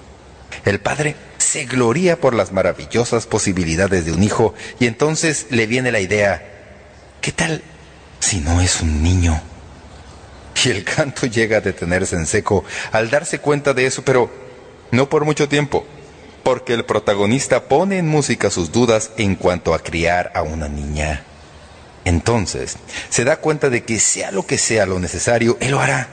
[0.65, 5.93] El padre se gloría por las maravillosas posibilidades de un hijo y entonces le viene
[5.93, 6.45] la idea,
[7.21, 7.61] ¿qué tal
[8.19, 9.41] si no es un niño?
[10.65, 14.29] Y el canto llega a detenerse en seco al darse cuenta de eso, pero
[14.91, 15.85] no por mucho tiempo,
[16.45, 21.23] porque el protagonista pone en música sus dudas en cuanto a criar a una niña.
[22.05, 22.77] Entonces,
[23.09, 26.07] se da cuenta de que sea lo que sea lo necesario, él lo hará.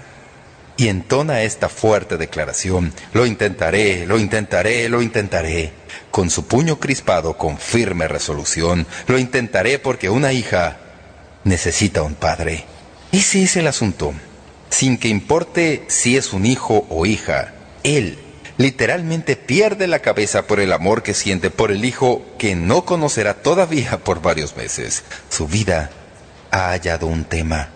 [0.79, 5.75] Y entona esta fuerte declaración, lo intentaré, lo intentaré, lo intentaré,
[6.11, 10.79] con su puño crispado con firme resolución, lo intentaré porque una hija
[11.45, 12.65] necesita un padre.
[13.13, 14.15] Ese es el asunto.
[14.71, 17.53] Sin que importe si es un hijo o hija,
[17.83, 18.32] él
[18.63, 23.35] literalmente pierde la cabeza por el amor que siente por el hijo que no conocerá
[23.35, 25.03] todavía por varios meses.
[25.29, 25.91] Su vida
[26.53, 27.71] ha hallado un tema.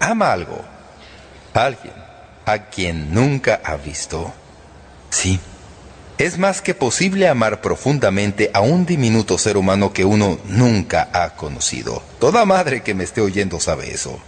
[0.00, 0.58] Ama algo,
[1.52, 1.92] alguien,
[2.46, 4.32] a quien nunca ha visto.
[5.10, 5.38] Sí,
[6.16, 11.36] es más que posible amar profundamente a un diminuto ser humano que uno nunca ha
[11.36, 12.02] conocido.
[12.18, 14.18] Toda madre que me esté oyendo sabe eso.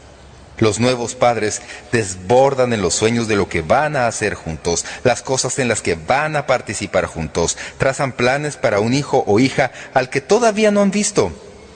[0.58, 5.22] Los nuevos padres desbordan en los sueños de lo que van a hacer juntos, las
[5.22, 9.72] cosas en las que van a participar juntos, trazan planes para un hijo o hija
[9.94, 11.32] al que todavía no han visto.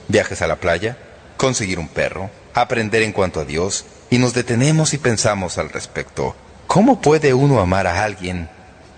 [0.07, 0.97] Viajes a la playa,
[1.37, 6.35] conseguir un perro, aprender en cuanto a Dios, y nos detenemos y pensamos al respecto.
[6.67, 8.49] ¿Cómo puede uno amar a alguien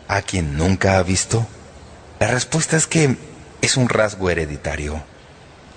[0.08, 1.46] a quien nunca ha visto?
[2.18, 3.16] La respuesta es que
[3.62, 5.02] es un rasgo hereditario.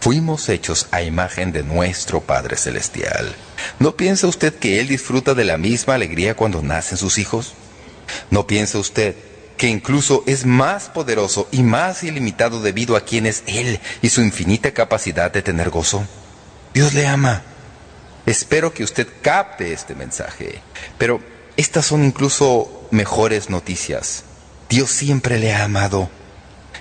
[0.03, 3.33] Fuimos hechos a imagen de nuestro Padre Celestial.
[3.79, 7.53] ¿No piensa usted que Él disfruta de la misma alegría cuando nacen sus hijos?
[8.29, 9.15] ¿No piensa usted
[9.55, 14.19] que incluso es más poderoso y más ilimitado debido a quien es Él y su
[14.19, 16.05] infinita capacidad de tener gozo?
[16.73, 17.41] Dios le ama.
[18.25, 20.59] Espero que usted capte este mensaje.
[20.97, 21.21] Pero
[21.55, 24.25] estas son incluso mejores noticias.
[24.67, 26.09] Dios siempre le ha amado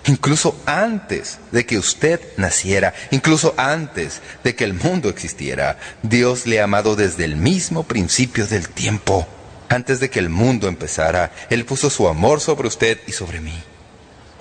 [0.07, 5.78] incluso antes de que usted naciera, incluso antes de que el mundo existiera.
[6.03, 9.26] Dios le ha amado desde el mismo principio del tiempo.
[9.68, 13.55] Antes de que el mundo empezara, Él puso su amor sobre usted y sobre mí.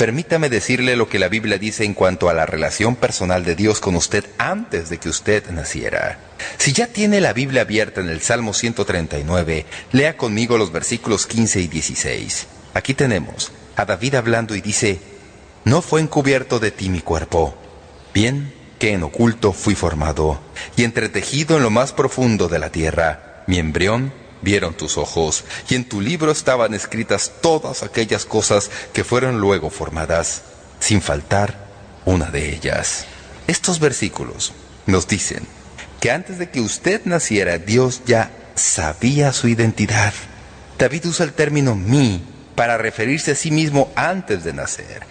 [0.01, 3.79] Permítame decirle lo que la Biblia dice en cuanto a la relación personal de Dios
[3.79, 6.17] con usted antes de que usted naciera.
[6.57, 11.61] Si ya tiene la Biblia abierta en el Salmo 139, lea conmigo los versículos 15
[11.61, 12.47] y 16.
[12.73, 14.99] Aquí tenemos a David hablando y dice,
[15.65, 17.55] no fue encubierto de ti mi cuerpo,
[18.13, 20.39] bien que en oculto fui formado,
[20.75, 23.43] y entretejido en lo más profundo de la tierra.
[23.47, 29.03] Mi embrión vieron tus ojos, y en tu libro estaban escritas todas aquellas cosas que
[29.03, 30.41] fueron luego formadas,
[30.79, 31.67] sin faltar
[32.05, 33.05] una de ellas.
[33.47, 34.53] Estos versículos
[34.87, 35.45] nos dicen
[35.99, 40.13] que antes de que usted naciera, Dios ya sabía su identidad.
[40.79, 42.23] David usa el término mí
[42.55, 45.03] para referirse a sí mismo antes de nacer.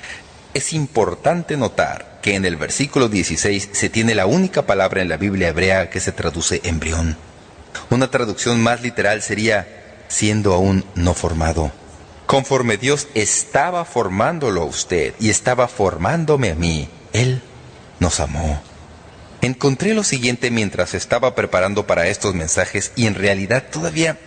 [0.53, 5.17] Es importante notar que en el versículo 16 se tiene la única palabra en la
[5.17, 7.17] Biblia hebrea que se traduce embrión.
[7.89, 11.71] Una traducción más literal sería siendo aún no formado.
[12.27, 17.43] Conforme Dios estaba formándolo a usted y estaba formándome a mí, Él
[18.01, 18.61] nos amó.
[19.43, 24.19] Encontré lo siguiente mientras estaba preparando para estos mensajes y en realidad todavía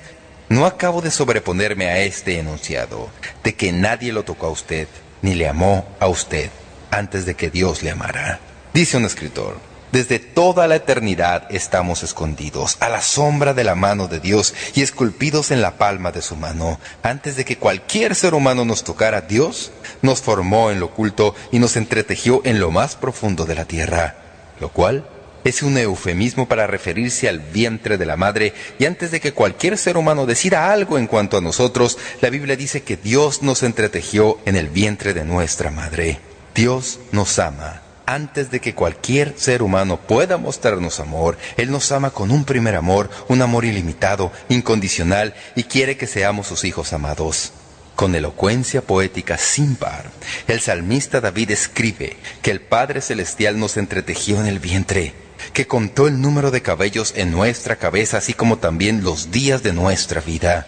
[0.47, 3.09] no acabo de sobreponerme a este enunciado,
[3.43, 4.87] de que nadie lo tocó a usted,
[5.23, 6.51] ni le amó a usted
[6.91, 8.39] antes de que Dios le amara.
[8.73, 9.57] Dice un escritor,
[9.91, 14.81] desde toda la eternidad estamos escondidos a la sombra de la mano de Dios y
[14.81, 16.79] esculpidos en la palma de su mano.
[17.03, 19.71] Antes de que cualquier ser humano nos tocara, Dios
[20.01, 24.15] nos formó en lo oculto y nos entretejió en lo más profundo de la tierra,
[24.59, 25.07] lo cual
[25.43, 29.77] es un eufemismo para referirse al vientre de la madre y antes de que cualquier
[29.77, 34.39] ser humano decida algo en cuanto a nosotros, la Biblia dice que Dios nos entretejió
[34.45, 36.19] en el vientre de nuestra madre.
[36.55, 37.81] Dios nos ama.
[38.05, 42.75] Antes de que cualquier ser humano pueda mostrarnos amor, Él nos ama con un primer
[42.75, 47.53] amor, un amor ilimitado, incondicional y quiere que seamos sus hijos amados.
[47.95, 50.05] Con elocuencia poética sin par,
[50.47, 56.07] el salmista David escribe que el Padre Celestial nos entretejió en el vientre que contó
[56.07, 60.67] el número de cabellos en nuestra cabeza, así como también los días de nuestra vida.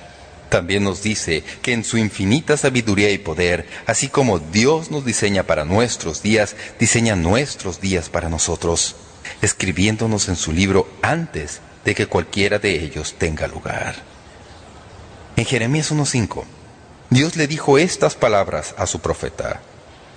[0.50, 5.44] También nos dice que en su infinita sabiduría y poder, así como Dios nos diseña
[5.44, 8.96] para nuestros días, diseña nuestros días para nosotros,
[9.42, 13.96] escribiéndonos en su libro antes de que cualquiera de ellos tenga lugar.
[15.36, 16.44] En Jeremías 1.5,
[17.10, 19.62] Dios le dijo estas palabras a su profeta,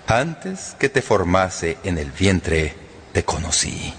[0.06, 2.74] antes que te formase en el vientre,
[3.12, 3.92] te conocí.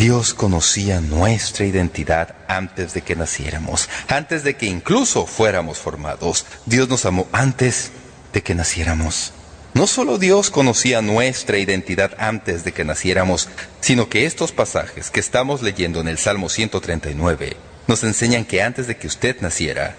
[0.00, 6.46] Dios conocía nuestra identidad antes de que naciéramos, antes de que incluso fuéramos formados.
[6.64, 7.90] Dios nos amó antes
[8.32, 9.34] de que naciéramos.
[9.74, 13.50] No solo Dios conocía nuestra identidad antes de que naciéramos,
[13.82, 18.86] sino que estos pasajes que estamos leyendo en el Salmo 139 nos enseñan que antes
[18.86, 19.96] de que usted naciera,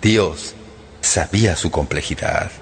[0.00, 0.54] Dios
[1.00, 2.52] sabía su complejidad.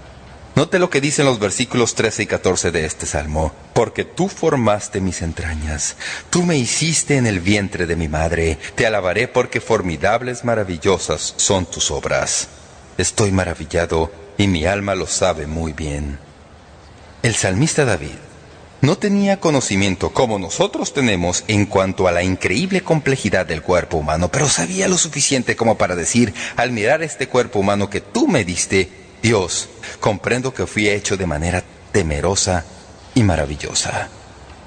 [0.59, 3.53] Note lo que dicen los versículos 13 y 14 de este salmo.
[3.75, 5.95] Porque tú formaste mis entrañas,
[6.31, 11.65] tú me hiciste en el vientre de mi madre, te alabaré porque formidables, maravillosas son
[11.65, 12.49] tus obras.
[12.97, 16.19] Estoy maravillado y mi alma lo sabe muy bien.
[17.23, 18.19] El salmista David
[18.81, 24.29] no tenía conocimiento como nosotros tenemos en cuanto a la increíble complejidad del cuerpo humano,
[24.33, 28.45] pero sabía lo suficiente como para decir, al mirar este cuerpo humano que tú me
[28.45, 29.69] diste, Dios,
[30.01, 32.65] comprendo que fui hecho de manera temerosa
[33.15, 34.09] y maravillosa.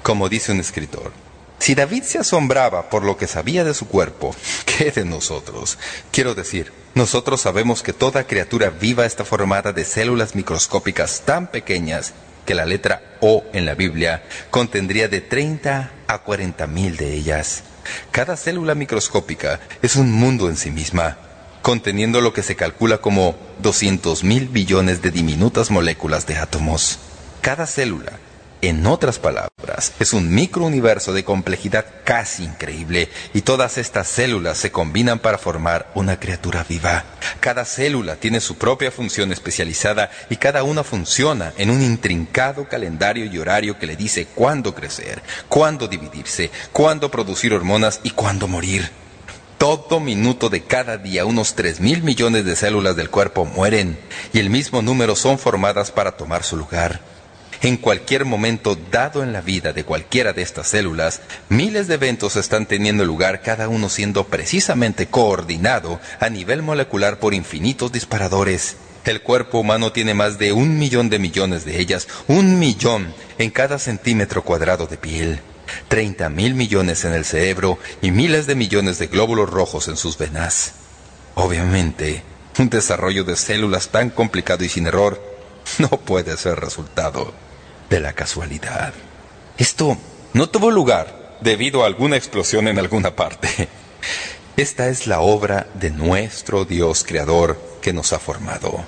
[0.02, 1.12] Como dice un escritor,
[1.58, 4.34] si David se asombraba por lo que sabía de su cuerpo,
[4.66, 5.78] ¿qué de nosotros?
[6.10, 12.14] Quiero decir, nosotros sabemos que toda criatura viva está formada de células microscópicas tan pequeñas
[12.44, 17.62] que la letra O en la Biblia contendría de 30 a 40 mil de ellas.
[18.10, 21.16] Cada célula microscópica es un mundo en sí misma,
[21.62, 26.98] conteniendo lo que se calcula como 200 mil billones de diminutas moléculas de átomos.
[27.40, 28.18] Cada célula
[28.62, 34.70] en otras palabras, es un microuniverso de complejidad casi increíble y todas estas células se
[34.70, 37.04] combinan para formar una criatura viva.
[37.40, 43.24] Cada célula tiene su propia función especializada y cada una funciona en un intrincado calendario
[43.24, 48.92] y horario que le dice cuándo crecer, cuándo dividirse, cuándo producir hormonas y cuándo morir.
[49.62, 53.96] Todo minuto de cada día unos 3 mil millones de células del cuerpo mueren
[54.32, 57.00] y el mismo número son formadas para tomar su lugar.
[57.60, 62.34] En cualquier momento dado en la vida de cualquiera de estas células, miles de eventos
[62.34, 68.74] están teniendo lugar, cada uno siendo precisamente coordinado a nivel molecular por infinitos disparadores.
[69.04, 73.50] El cuerpo humano tiene más de un millón de millones de ellas, un millón en
[73.50, 75.40] cada centímetro cuadrado de piel.
[75.88, 80.18] 30 mil millones en el cerebro y miles de millones de glóbulos rojos en sus
[80.18, 80.74] venas.
[81.34, 82.22] Obviamente,
[82.58, 85.20] un desarrollo de células tan complicado y sin error
[85.78, 87.32] no puede ser resultado
[87.88, 88.92] de la casualidad.
[89.58, 89.96] Esto
[90.32, 93.68] no tuvo lugar debido a alguna explosión en alguna parte.
[94.56, 98.84] Esta es la obra de nuestro Dios Creador que nos ha formado.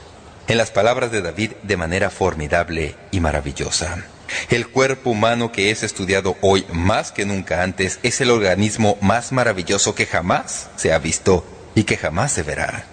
[0.46, 4.04] En las palabras de David, de manera formidable y maravillosa.
[4.50, 9.32] El cuerpo humano que es estudiado hoy más que nunca antes es el organismo más
[9.32, 11.44] maravilloso que jamás se ha visto
[11.74, 12.86] y que jamás se verá.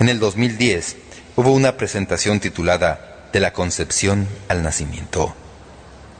[0.00, 0.96] En el 2010
[1.36, 5.34] hubo una presentación titulada de la concepción al nacimiento,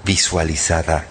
[0.05, 1.07] visualizada.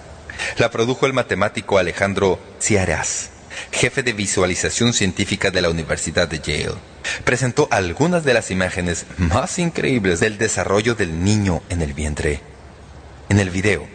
[0.58, 3.30] La produjo el matemático Alejandro Ciaras,
[3.72, 6.76] jefe de visualización científica de la Universidad de Yale.
[7.24, 12.42] Presentó algunas de las imágenes más increíbles del desarrollo del niño en el vientre.
[13.30, 13.88] En el video,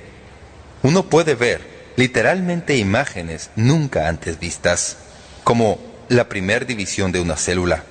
[0.82, 4.96] uno puede ver literalmente imágenes nunca antes vistas,
[5.44, 5.78] como
[6.08, 7.84] la primera división de una célula,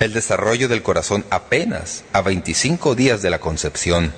[0.00, 4.12] el desarrollo del corazón apenas a 25 días de la concepción,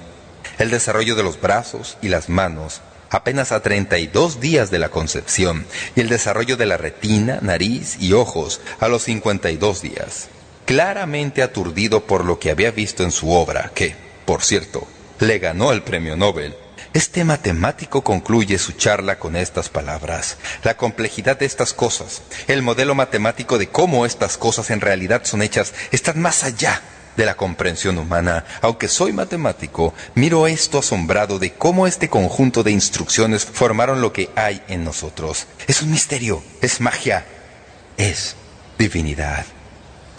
[0.58, 5.66] el desarrollo de los brazos y las manos apenas a 32 días de la concepción
[5.96, 10.28] y el desarrollo de la retina, nariz y ojos a los 52 días.
[10.64, 14.86] Claramente aturdido por lo que había visto en su obra, que, por cierto,
[15.20, 16.56] le ganó el premio Nobel
[16.92, 20.38] este matemático concluye su charla con estas palabras.
[20.64, 25.42] La complejidad de estas cosas, el modelo matemático de cómo estas cosas en realidad son
[25.42, 26.82] hechas, están más allá
[27.16, 28.44] de la comprensión humana.
[28.60, 34.30] Aunque soy matemático, miro esto asombrado de cómo este conjunto de instrucciones formaron lo que
[34.34, 35.46] hay en nosotros.
[35.68, 37.24] Es un misterio, es magia,
[37.96, 38.34] es
[38.78, 39.46] divinidad.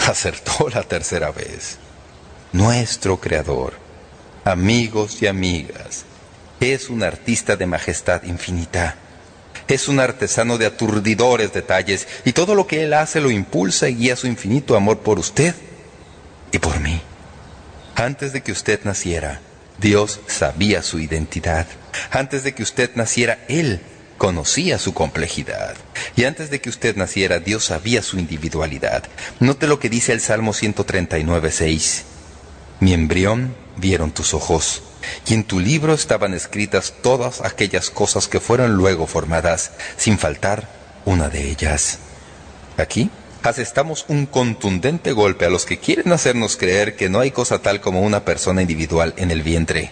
[0.08, 1.80] Acertó la tercera vez.
[2.54, 3.74] Nuestro Creador,
[4.44, 6.06] amigos y amigas,
[6.60, 8.96] es un artista de majestad infinita.
[9.68, 13.96] Es un artesano de aturdidores detalles y todo lo que él hace lo impulsa y
[13.96, 15.56] guía su infinito amor por usted
[16.52, 17.02] y por mí.
[17.96, 19.40] Antes de que usted naciera,
[19.80, 21.68] Dios sabía su identidad.
[22.12, 23.82] Antes de que usted naciera, Él
[24.18, 25.76] conocía su complejidad.
[26.16, 29.04] Y antes de que usted naciera, Dios sabía su individualidad.
[29.40, 32.04] Note lo que dice el Salmo 139.6.
[32.80, 34.84] Mi embrión vieron tus ojos
[35.28, 40.68] y en tu libro estaban escritas todas aquellas cosas que fueron luego formadas, sin faltar
[41.06, 42.00] una de ellas.
[42.78, 43.10] Aquí
[43.44, 47.82] asestamos un contundente golpe a los que quieren hacernos creer que no hay cosa tal
[47.82, 49.92] como una persona individual en el vientre.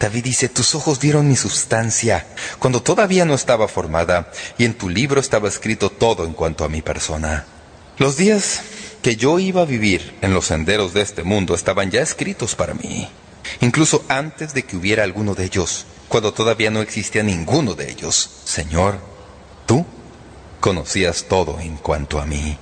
[0.00, 2.26] David dice, tus ojos vieron mi sustancia,
[2.58, 6.68] cuando todavía no estaba formada, y en tu libro estaba escrito todo en cuanto a
[6.68, 7.44] mi persona.
[7.98, 8.62] Los días
[9.04, 12.72] que yo iba a vivir en los senderos de este mundo estaban ya escritos para
[12.72, 13.06] mí.
[13.60, 18.30] incluso antes de que hubiera alguno de ellos, cuando todavía no existía ninguno de ellos.
[18.44, 18.98] Señor,
[19.66, 19.84] tú
[20.58, 22.56] conocías todo en cuanto a mí.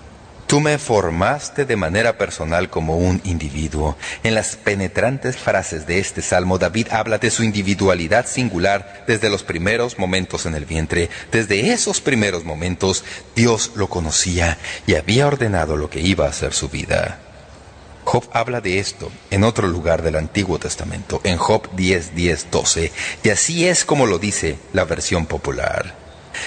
[0.53, 3.97] Tú me formaste de manera personal como un individuo.
[4.23, 9.45] En las penetrantes frases de este salmo, David habla de su individualidad singular desde los
[9.45, 11.09] primeros momentos en el vientre.
[11.31, 13.03] Desde esos primeros momentos,
[13.35, 17.19] Dios lo conocía y había ordenado lo que iba a ser su vida.
[18.05, 22.93] Job habla de esto en otro lugar del Antiguo Testamento, en Job 10, 10, 12,
[23.23, 25.95] y así es como lo dice la versión popular.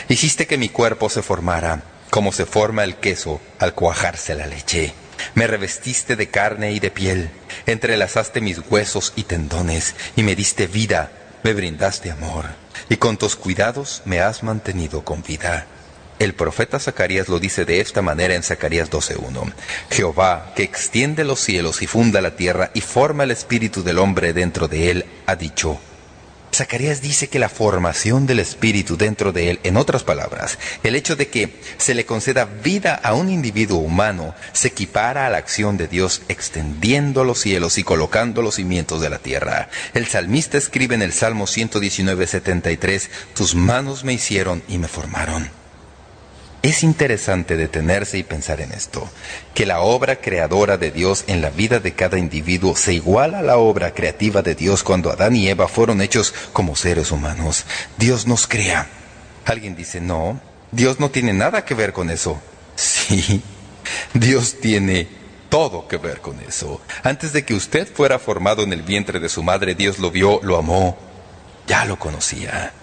[0.10, 4.93] Hiciste que mi cuerpo se formara como se forma el queso al cuajarse la leche.
[5.34, 7.30] Me revestiste de carne y de piel,
[7.66, 11.12] entrelazaste mis huesos y tendones, y me diste vida,
[11.43, 12.45] me brindaste amor,
[12.89, 15.68] y con tus cuidados me has mantenido con vida.
[16.18, 19.51] El profeta Zacarías lo dice de esta manera en Zacarías 12.1.
[19.91, 24.32] Jehová, que extiende los cielos y funda la tierra y forma el espíritu del hombre
[24.32, 25.78] dentro de él, ha dicho,
[26.56, 31.16] Zacarías dice que la formación del espíritu dentro de él, en otras palabras, el hecho
[31.16, 35.78] de que se le conceda vida a un individuo humano, se equipara a la acción
[35.78, 39.70] de Dios extendiendo los cielos y colocando los cimientos de la tierra.
[39.93, 45.64] El salmista escribe en el Salmo 119, 73, Tus manos me hicieron y me formaron.
[46.66, 49.07] Es interesante detenerse y pensar en esto,
[49.53, 53.43] que la obra creadora de Dios en la vida de cada individuo se iguala a
[53.43, 57.66] la obra creativa de Dios cuando Adán y Eva fueron hechos como seres humanos.
[57.99, 58.88] Dios nos crea.
[59.45, 60.41] Alguien dice, no,
[60.72, 62.41] Dios no tiene nada que ver con eso.
[62.76, 63.43] Sí,
[64.16, 65.07] Dios tiene
[65.49, 66.82] todo que ver con eso.
[67.03, 70.39] Antes de que usted fuera formado en el vientre de su madre, Dios lo vio,
[70.41, 70.97] lo amó,
[71.68, 72.74] ya lo conocía.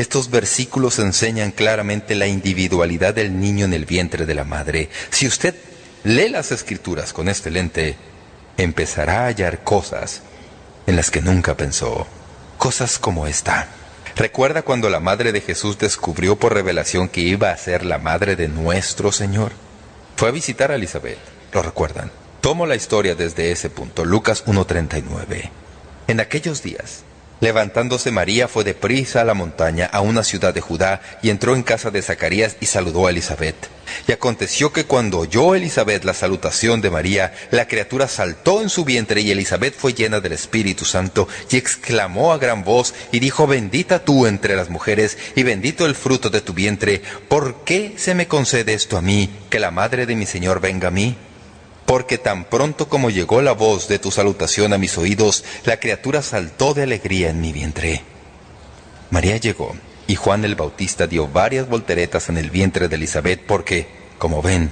[0.00, 4.88] Estos versículos enseñan claramente la individualidad del niño en el vientre de la madre.
[5.10, 5.54] Si usted
[6.04, 7.96] lee las escrituras con este lente,
[8.56, 10.22] empezará a hallar cosas
[10.86, 12.06] en las que nunca pensó.
[12.56, 13.68] Cosas como esta.
[14.16, 18.36] ¿Recuerda cuando la madre de Jesús descubrió por revelación que iba a ser la madre
[18.36, 19.52] de nuestro Señor?
[20.16, 21.18] Fue a visitar a Elizabeth.
[21.52, 22.10] ¿Lo recuerdan?
[22.40, 25.50] Tomo la historia desde ese punto, Lucas 1.39.
[26.06, 27.04] En aquellos días,
[27.40, 31.56] Levantándose María fue de prisa a la montaña, a una ciudad de Judá, y entró
[31.56, 33.56] en casa de Zacarías y saludó a Elizabeth.
[34.06, 38.84] Y aconteció que cuando oyó Elizabeth la salutación de María, la criatura saltó en su
[38.84, 43.46] vientre y Elizabeth fue llena del Espíritu Santo y exclamó a gran voz y dijo,
[43.46, 47.02] bendita tú entre las mujeres y bendito el fruto de tu vientre.
[47.28, 50.88] ¿Por qué se me concede esto a mí, que la madre de mi Señor venga
[50.88, 51.16] a mí?
[51.86, 56.22] Porque tan pronto como llegó la voz de tu salutación a mis oídos, la criatura
[56.22, 58.02] saltó de alegría en mi vientre.
[59.10, 59.74] María llegó,
[60.06, 64.70] y Juan el Bautista dio varias volteretas en el vientre de Elizabeth porque, como ven,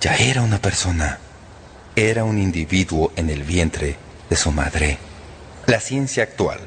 [0.00, 1.18] ya era una persona,
[1.96, 3.96] era un individuo en el vientre
[4.30, 4.98] de su madre.
[5.66, 6.60] La ciencia actual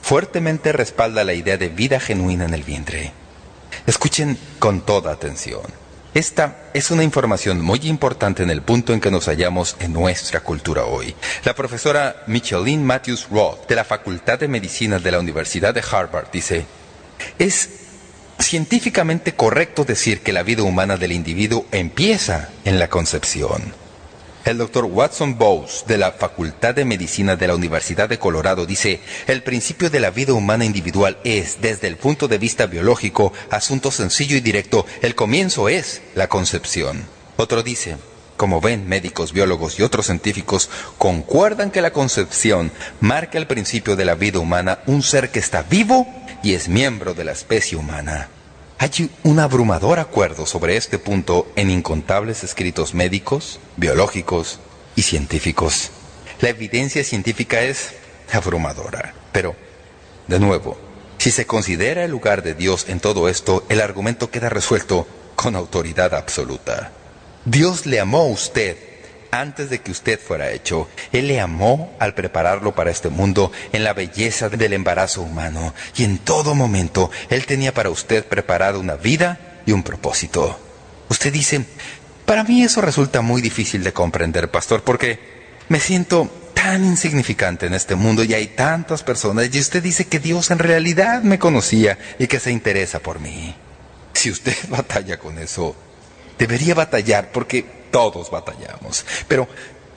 [0.00, 3.12] fuertemente respalda la idea de vida genuina en el vientre.
[3.86, 5.62] Escuchen con toda atención.
[6.18, 10.40] Esta es una información muy importante en el punto en que nos hallamos en nuestra
[10.40, 11.14] cultura hoy.
[11.44, 16.26] La profesora Micheline Matthews Roth de la Facultad de Medicina de la Universidad de Harvard
[16.32, 16.66] dice,
[17.38, 17.70] es
[18.40, 23.72] científicamente correcto decir que la vida humana del individuo empieza en la concepción.
[24.48, 28.98] El doctor Watson Bowes, de la Facultad de Medicina de la Universidad de Colorado, dice,
[29.26, 33.90] el principio de la vida humana individual es, desde el punto de vista biológico, asunto
[33.90, 34.86] sencillo y directo.
[35.02, 37.04] El comienzo es la concepción.
[37.36, 37.98] Otro dice,
[38.38, 44.06] como ven, médicos, biólogos y otros científicos concuerdan que la concepción marca el principio de
[44.06, 46.08] la vida humana, un ser que está vivo
[46.42, 48.30] y es miembro de la especie humana.
[48.80, 54.60] Hay un abrumador acuerdo sobre este punto en incontables escritos médicos, biológicos
[54.94, 55.90] y científicos.
[56.40, 57.94] La evidencia científica es
[58.32, 59.56] abrumadora, pero,
[60.28, 60.78] de nuevo,
[61.18, 65.56] si se considera el lugar de Dios en todo esto, el argumento queda resuelto con
[65.56, 66.92] autoridad absoluta.
[67.44, 68.76] Dios le amó a usted
[69.30, 70.88] antes de que usted fuera hecho.
[71.12, 75.74] Él le amó al prepararlo para este mundo en la belleza del embarazo humano.
[75.96, 80.58] Y en todo momento Él tenía para usted preparada una vida y un propósito.
[81.08, 81.64] Usted dice,
[82.24, 85.18] para mí eso resulta muy difícil de comprender, pastor, porque
[85.68, 90.18] me siento tan insignificante en este mundo y hay tantas personas y usted dice que
[90.18, 93.54] Dios en realidad me conocía y que se interesa por mí.
[94.12, 95.76] Si usted batalla con eso,
[96.38, 99.04] debería batallar porque todos batallamos.
[99.26, 99.48] Pero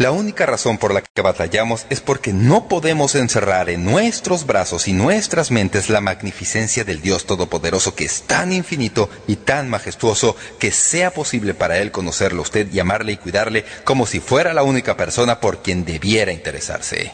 [0.02, 4.88] la única razón por la que batallamos es porque no podemos encerrar en nuestros brazos
[4.88, 10.36] y nuestras mentes la magnificencia del Dios Todopoderoso que es tan infinito y tan majestuoso
[10.58, 14.64] que sea posible para Él conocerlo a usted, llamarle y cuidarle como si fuera la
[14.64, 17.12] única persona por quien debiera interesarse.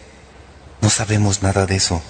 [0.80, 2.02] no sabemos nada de eso.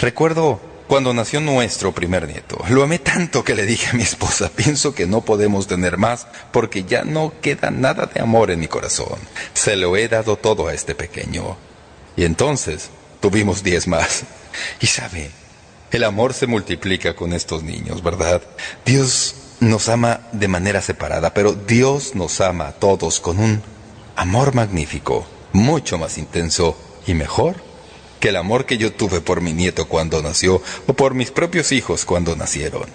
[0.00, 2.58] Recuerdo cuando nació nuestro primer nieto.
[2.68, 6.26] Lo amé tanto que le dije a mi esposa, pienso que no podemos tener más
[6.52, 9.18] porque ya no queda nada de amor en mi corazón.
[9.54, 11.56] Se lo he dado todo a este pequeño.
[12.16, 14.24] Y entonces tuvimos diez más.
[14.80, 15.30] Y sabe,
[15.90, 18.42] el amor se multiplica con estos niños, ¿verdad?
[18.84, 23.62] Dios nos ama de manera separada, pero Dios nos ama a todos con un
[24.14, 26.76] amor magnífico, mucho más intenso
[27.06, 27.56] y mejor
[28.24, 31.72] que el amor que yo tuve por mi nieto cuando nació o por mis propios
[31.72, 32.88] hijos cuando nacieron.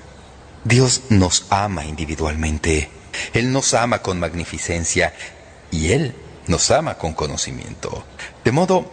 [0.64, 2.90] Dios nos ama individualmente,
[3.34, 5.14] Él nos ama con magnificencia
[5.70, 6.16] y Él
[6.48, 8.04] nos ama con conocimiento.
[8.44, 8.92] De modo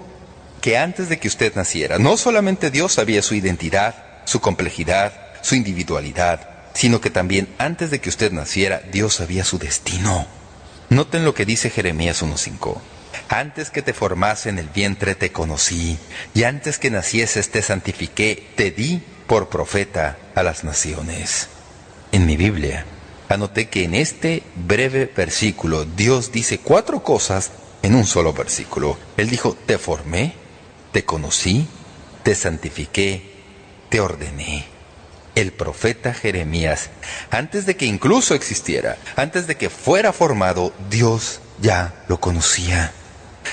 [0.60, 3.94] que antes de que usted naciera, no solamente Dios sabía su identidad,
[4.26, 9.56] su complejidad, su individualidad, sino que también antes de que usted naciera, Dios sabía su
[9.56, 10.26] destino.
[10.90, 12.76] Noten lo que dice Jeremías 1.5.
[13.28, 15.98] Antes que te formase en el vientre te conocí,
[16.32, 21.48] y antes que nacieses te santifiqué, te di por profeta a las naciones.
[22.12, 22.86] En mi Biblia,
[23.28, 27.50] anoté que en este breve versículo Dios dice cuatro cosas
[27.82, 28.96] en un solo versículo.
[29.16, 30.34] Él dijo, te formé,
[30.92, 31.66] te conocí,
[32.22, 33.22] te santifiqué,
[33.88, 34.66] te ordené.
[35.34, 36.90] El profeta Jeremías,
[37.30, 42.92] antes de que incluso existiera, antes de que fuera formado, Dios ya lo conocía.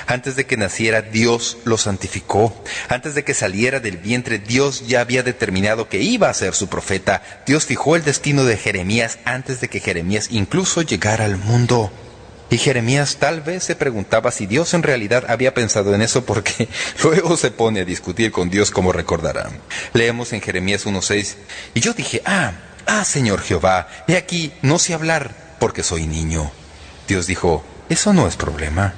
[0.08, 2.56] Antes de que naciera, Dios lo santificó.
[2.90, 6.68] Antes de que saliera del vientre, Dios ya había determinado que iba a ser su
[6.68, 7.22] profeta.
[7.46, 11.92] Dios fijó el destino de Jeremías antes de que Jeremías incluso llegara al mundo.
[12.50, 16.70] Y Jeremías tal vez se preguntaba si Dios en realidad había pensado en eso porque
[17.04, 19.60] luego se pone a discutir con Dios como recordarán.
[19.94, 21.36] Leemos en Jeremías 1.6,
[21.74, 22.54] y yo dije, ah,
[22.86, 26.52] ah, Señor Jehová, he aquí, no sé hablar porque soy niño.
[27.08, 28.94] Dios dijo, eso no es problema.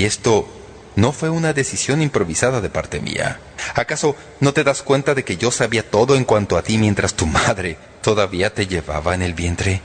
[0.00, 0.48] Y esto
[0.96, 3.38] no fue una decisión improvisada de parte mía.
[3.74, 7.12] ¿Acaso no te das cuenta de que yo sabía todo en cuanto a ti mientras
[7.12, 9.82] tu madre todavía te llevaba en el vientre?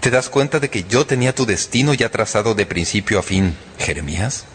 [0.00, 3.56] ¿Te das cuenta de que yo tenía tu destino ya trazado de principio a fin,
[3.78, 4.46] Jeremías?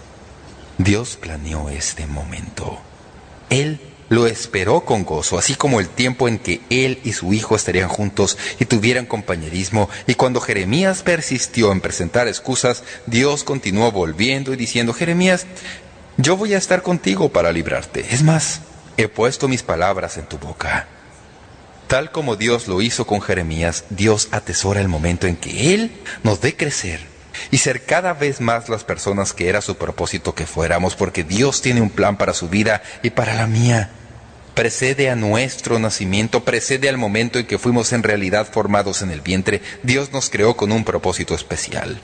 [0.78, 2.82] Dios planeó este momento.
[3.50, 3.80] Él
[4.10, 7.88] lo esperó con gozo, así como el tiempo en que él y su hijo estarían
[7.88, 9.90] juntos y tuvieran compañerismo.
[10.08, 15.46] Y cuando Jeremías persistió en presentar excusas, Dios continuó volviendo y diciendo, Jeremías,
[16.18, 18.06] yo voy a estar contigo para librarte.
[18.12, 18.62] Es más,
[18.98, 20.88] he puesto mis palabras en tu boca.
[21.88, 25.92] Tal como Dios lo hizo con Jeremías, Dios atesora el momento en que Él
[26.24, 27.00] nos dé crecer
[27.52, 31.62] y ser cada vez más las personas que era su propósito que fuéramos, porque Dios
[31.62, 33.92] tiene un plan para su vida y para la mía
[34.54, 39.22] precede a nuestro nacimiento, precede al momento en que fuimos en realidad formados en el
[39.22, 39.62] vientre.
[39.84, 42.02] Dios nos creó con un propósito especial.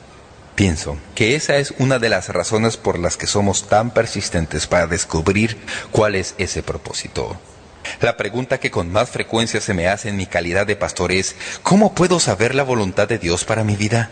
[0.56, 4.88] Pienso que esa es una de las razones por las que somos tan persistentes para
[4.88, 5.58] descubrir
[5.92, 7.38] cuál es ese propósito.
[8.00, 11.36] La pregunta que con más frecuencia se me hace en mi calidad de pastor es,
[11.62, 14.12] ¿cómo puedo saber la voluntad de Dios para mi vida?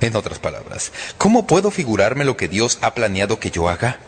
[0.00, 3.98] En otras palabras, ¿cómo puedo figurarme lo que Dios ha planeado que yo haga?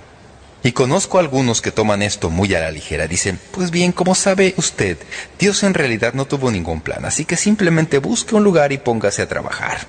[0.62, 3.06] Y conozco a algunos que toman esto muy a la ligera.
[3.06, 4.98] Dicen, pues bien, como sabe usted,
[5.38, 9.22] Dios en realidad no tuvo ningún plan, así que simplemente busque un lugar y póngase
[9.22, 9.86] a trabajar.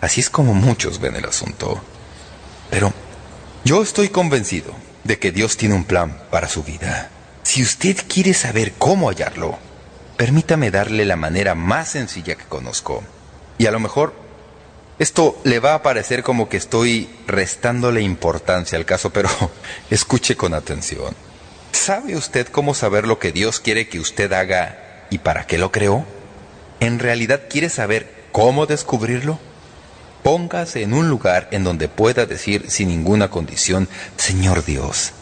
[0.00, 1.80] Así es como muchos ven el asunto.
[2.70, 2.92] Pero
[3.64, 7.10] yo estoy convencido de que Dios tiene un plan para su vida.
[7.42, 9.58] Si usted quiere saber cómo hallarlo,
[10.16, 13.02] permítame darle la manera más sencilla que conozco.
[13.58, 14.27] Y a lo mejor
[14.98, 19.28] esto le va a parecer como que estoy restándole importancia al caso, pero
[19.90, 21.14] escuche con atención.
[21.72, 25.70] ¿Sabe usted cómo saber lo que Dios quiere que usted haga y para qué lo
[25.70, 26.04] creó?
[26.80, 29.38] ¿En realidad quiere saber cómo descubrirlo?
[30.22, 35.12] Póngase en un lugar en donde pueda decir sin ninguna condición, Señor Dios,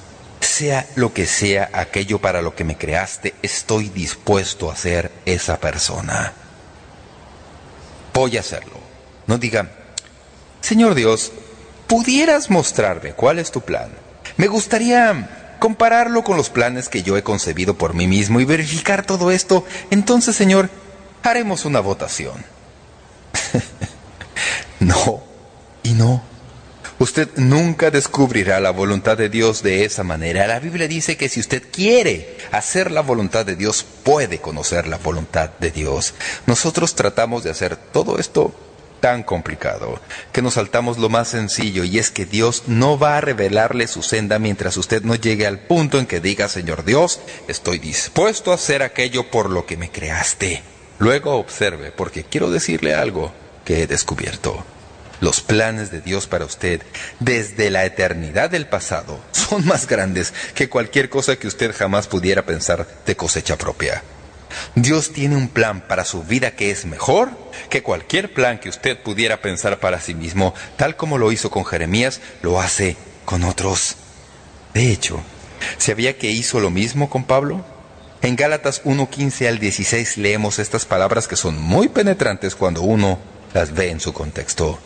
[0.40, 5.60] sea lo que sea aquello para lo que me creaste, estoy dispuesto a ser esa
[5.60, 6.32] persona.
[8.14, 8.75] Voy a hacerlo.
[9.26, 9.70] No diga,
[10.60, 11.32] Señor Dios,
[11.86, 13.90] ¿pudieras mostrarme cuál es tu plan?
[14.36, 19.04] Me gustaría compararlo con los planes que yo he concebido por mí mismo y verificar
[19.04, 19.64] todo esto.
[19.90, 20.70] Entonces, Señor,
[21.22, 22.44] haremos una votación.
[24.80, 25.22] no,
[25.82, 26.22] y no.
[26.98, 30.46] Usted nunca descubrirá la voluntad de Dios de esa manera.
[30.46, 34.96] La Biblia dice que si usted quiere hacer la voluntad de Dios, puede conocer la
[34.96, 36.14] voluntad de Dios.
[36.46, 38.54] Nosotros tratamos de hacer todo esto
[39.00, 40.00] tan complicado
[40.32, 44.02] que nos saltamos lo más sencillo y es que Dios no va a revelarle su
[44.02, 48.56] senda mientras usted no llegue al punto en que diga, Señor Dios, estoy dispuesto a
[48.56, 50.62] hacer aquello por lo que me creaste.
[50.98, 53.32] Luego observe, porque quiero decirle algo
[53.64, 54.64] que he descubierto.
[55.20, 56.82] Los planes de Dios para usted
[57.20, 62.44] desde la eternidad del pasado son más grandes que cualquier cosa que usted jamás pudiera
[62.44, 64.02] pensar de cosecha propia.
[64.74, 67.30] Dios tiene un plan para su vida que es mejor
[67.68, 71.64] que cualquier plan que usted pudiera pensar para sí mismo, tal como lo hizo con
[71.64, 73.96] Jeremías, lo hace con otros.
[74.74, 75.20] De hecho,
[75.78, 77.64] ¿sabía que hizo lo mismo con Pablo?
[78.22, 83.18] En Gálatas 1.15 al 16 leemos estas palabras que son muy penetrantes cuando uno
[83.54, 84.78] las ve en su contexto.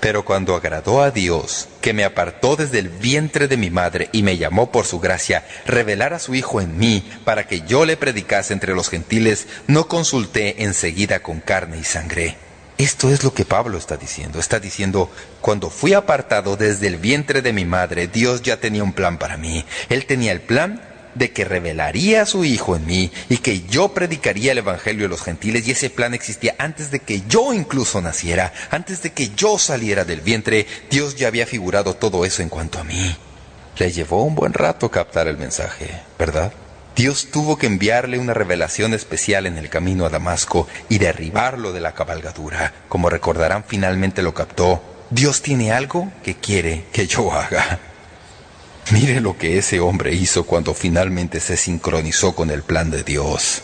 [0.00, 4.22] Pero cuando agradó a Dios, que me apartó desde el vientre de mi madre y
[4.22, 7.96] me llamó por su gracia, revelar a su Hijo en mí para que yo le
[7.96, 12.36] predicase entre los gentiles, no consulté enseguida con carne y sangre.
[12.78, 14.38] Esto es lo que Pablo está diciendo.
[14.38, 18.92] Está diciendo, cuando fui apartado desde el vientre de mi madre, Dios ya tenía un
[18.92, 19.64] plan para mí.
[19.88, 20.82] Él tenía el plan
[21.16, 25.08] de que revelaría a su Hijo en mí y que yo predicaría el Evangelio a
[25.08, 29.30] los gentiles y ese plan existía antes de que yo incluso naciera, antes de que
[29.30, 33.16] yo saliera del vientre, Dios ya había figurado todo eso en cuanto a mí.
[33.78, 36.52] Le llevó un buen rato captar el mensaje, ¿verdad?
[36.94, 41.80] Dios tuvo que enviarle una revelación especial en el camino a Damasco y derribarlo de
[41.80, 42.72] la cabalgadura.
[42.88, 44.82] Como recordarán, finalmente lo captó.
[45.10, 47.78] Dios tiene algo que quiere que yo haga.
[48.92, 53.62] Mire lo que ese hombre hizo cuando finalmente se sincronizó con el plan de Dios.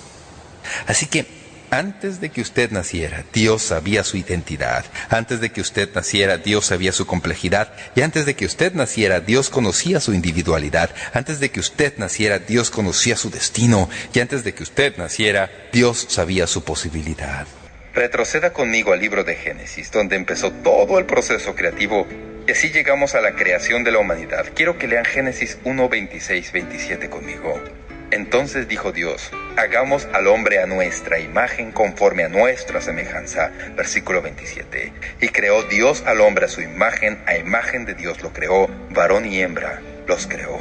[0.86, 1.26] Así que
[1.70, 4.84] antes de que usted naciera, Dios sabía su identidad.
[5.08, 7.72] Antes de que usted naciera, Dios sabía su complejidad.
[7.94, 10.90] Y antes de que usted naciera, Dios conocía su individualidad.
[11.14, 13.88] Antes de que usted naciera, Dios conocía su destino.
[14.12, 17.46] Y antes de que usted naciera, Dios sabía su posibilidad.
[17.94, 22.06] Retroceda conmigo al libro de Génesis, donde empezó todo el proceso creativo
[22.46, 24.46] y así llegamos a la creación de la humanidad.
[24.54, 27.62] Quiero que lean Génesis 1, 26, 27 conmigo.
[28.10, 33.52] Entonces dijo Dios, hagamos al hombre a nuestra imagen conforme a nuestra semejanza.
[33.76, 34.92] Versículo 27.
[35.20, 39.26] Y creó Dios al hombre a su imagen, a imagen de Dios lo creó, varón
[39.26, 40.58] y hembra los creó.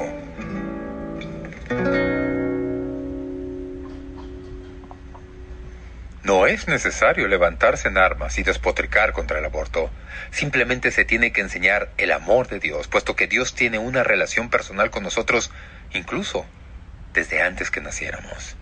[6.31, 9.91] No es necesario levantarse en armas y despotricar contra el aborto.
[10.31, 14.49] Simplemente se tiene que enseñar el amor de Dios, puesto que Dios tiene una relación
[14.49, 15.51] personal con nosotros,
[15.93, 16.45] incluso
[17.11, 18.55] desde antes que naciéramos.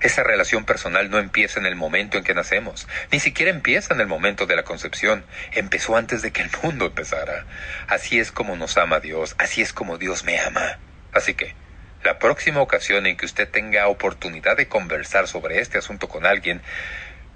[0.00, 4.00] Esa relación personal no empieza en el momento en que nacemos, ni siquiera empieza en
[4.00, 7.44] el momento de la concepción, empezó antes de que el mundo empezara.
[7.88, 10.78] Así es como nos ama Dios, así es como Dios me ama.
[11.12, 11.56] Así que,
[12.02, 16.62] la próxima ocasión en que usted tenga oportunidad de conversar sobre este asunto con alguien,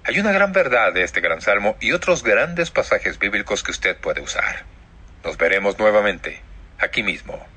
[0.03, 3.97] hay una gran verdad de este gran salmo y otros grandes pasajes bíblicos que usted
[3.97, 4.63] puede usar.
[5.23, 6.41] Nos veremos nuevamente,
[6.79, 7.54] aquí mismo.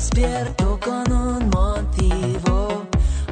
[0.00, 2.86] Despierto con un motivo,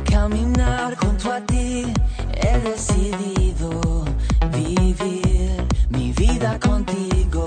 [0.05, 1.87] caminar junto a ti.
[2.35, 4.05] He decidido
[4.53, 7.47] vivir mi vida contigo.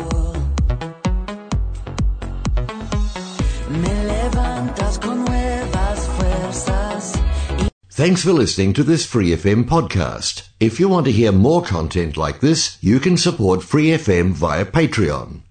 [3.69, 7.13] Me levantas con nuevas fuerzas.
[7.91, 10.49] Thanks for listening to this Free FM podcast.
[10.59, 14.65] If you want to hear more content like this, you can support Free FM via
[14.65, 15.50] Patreon.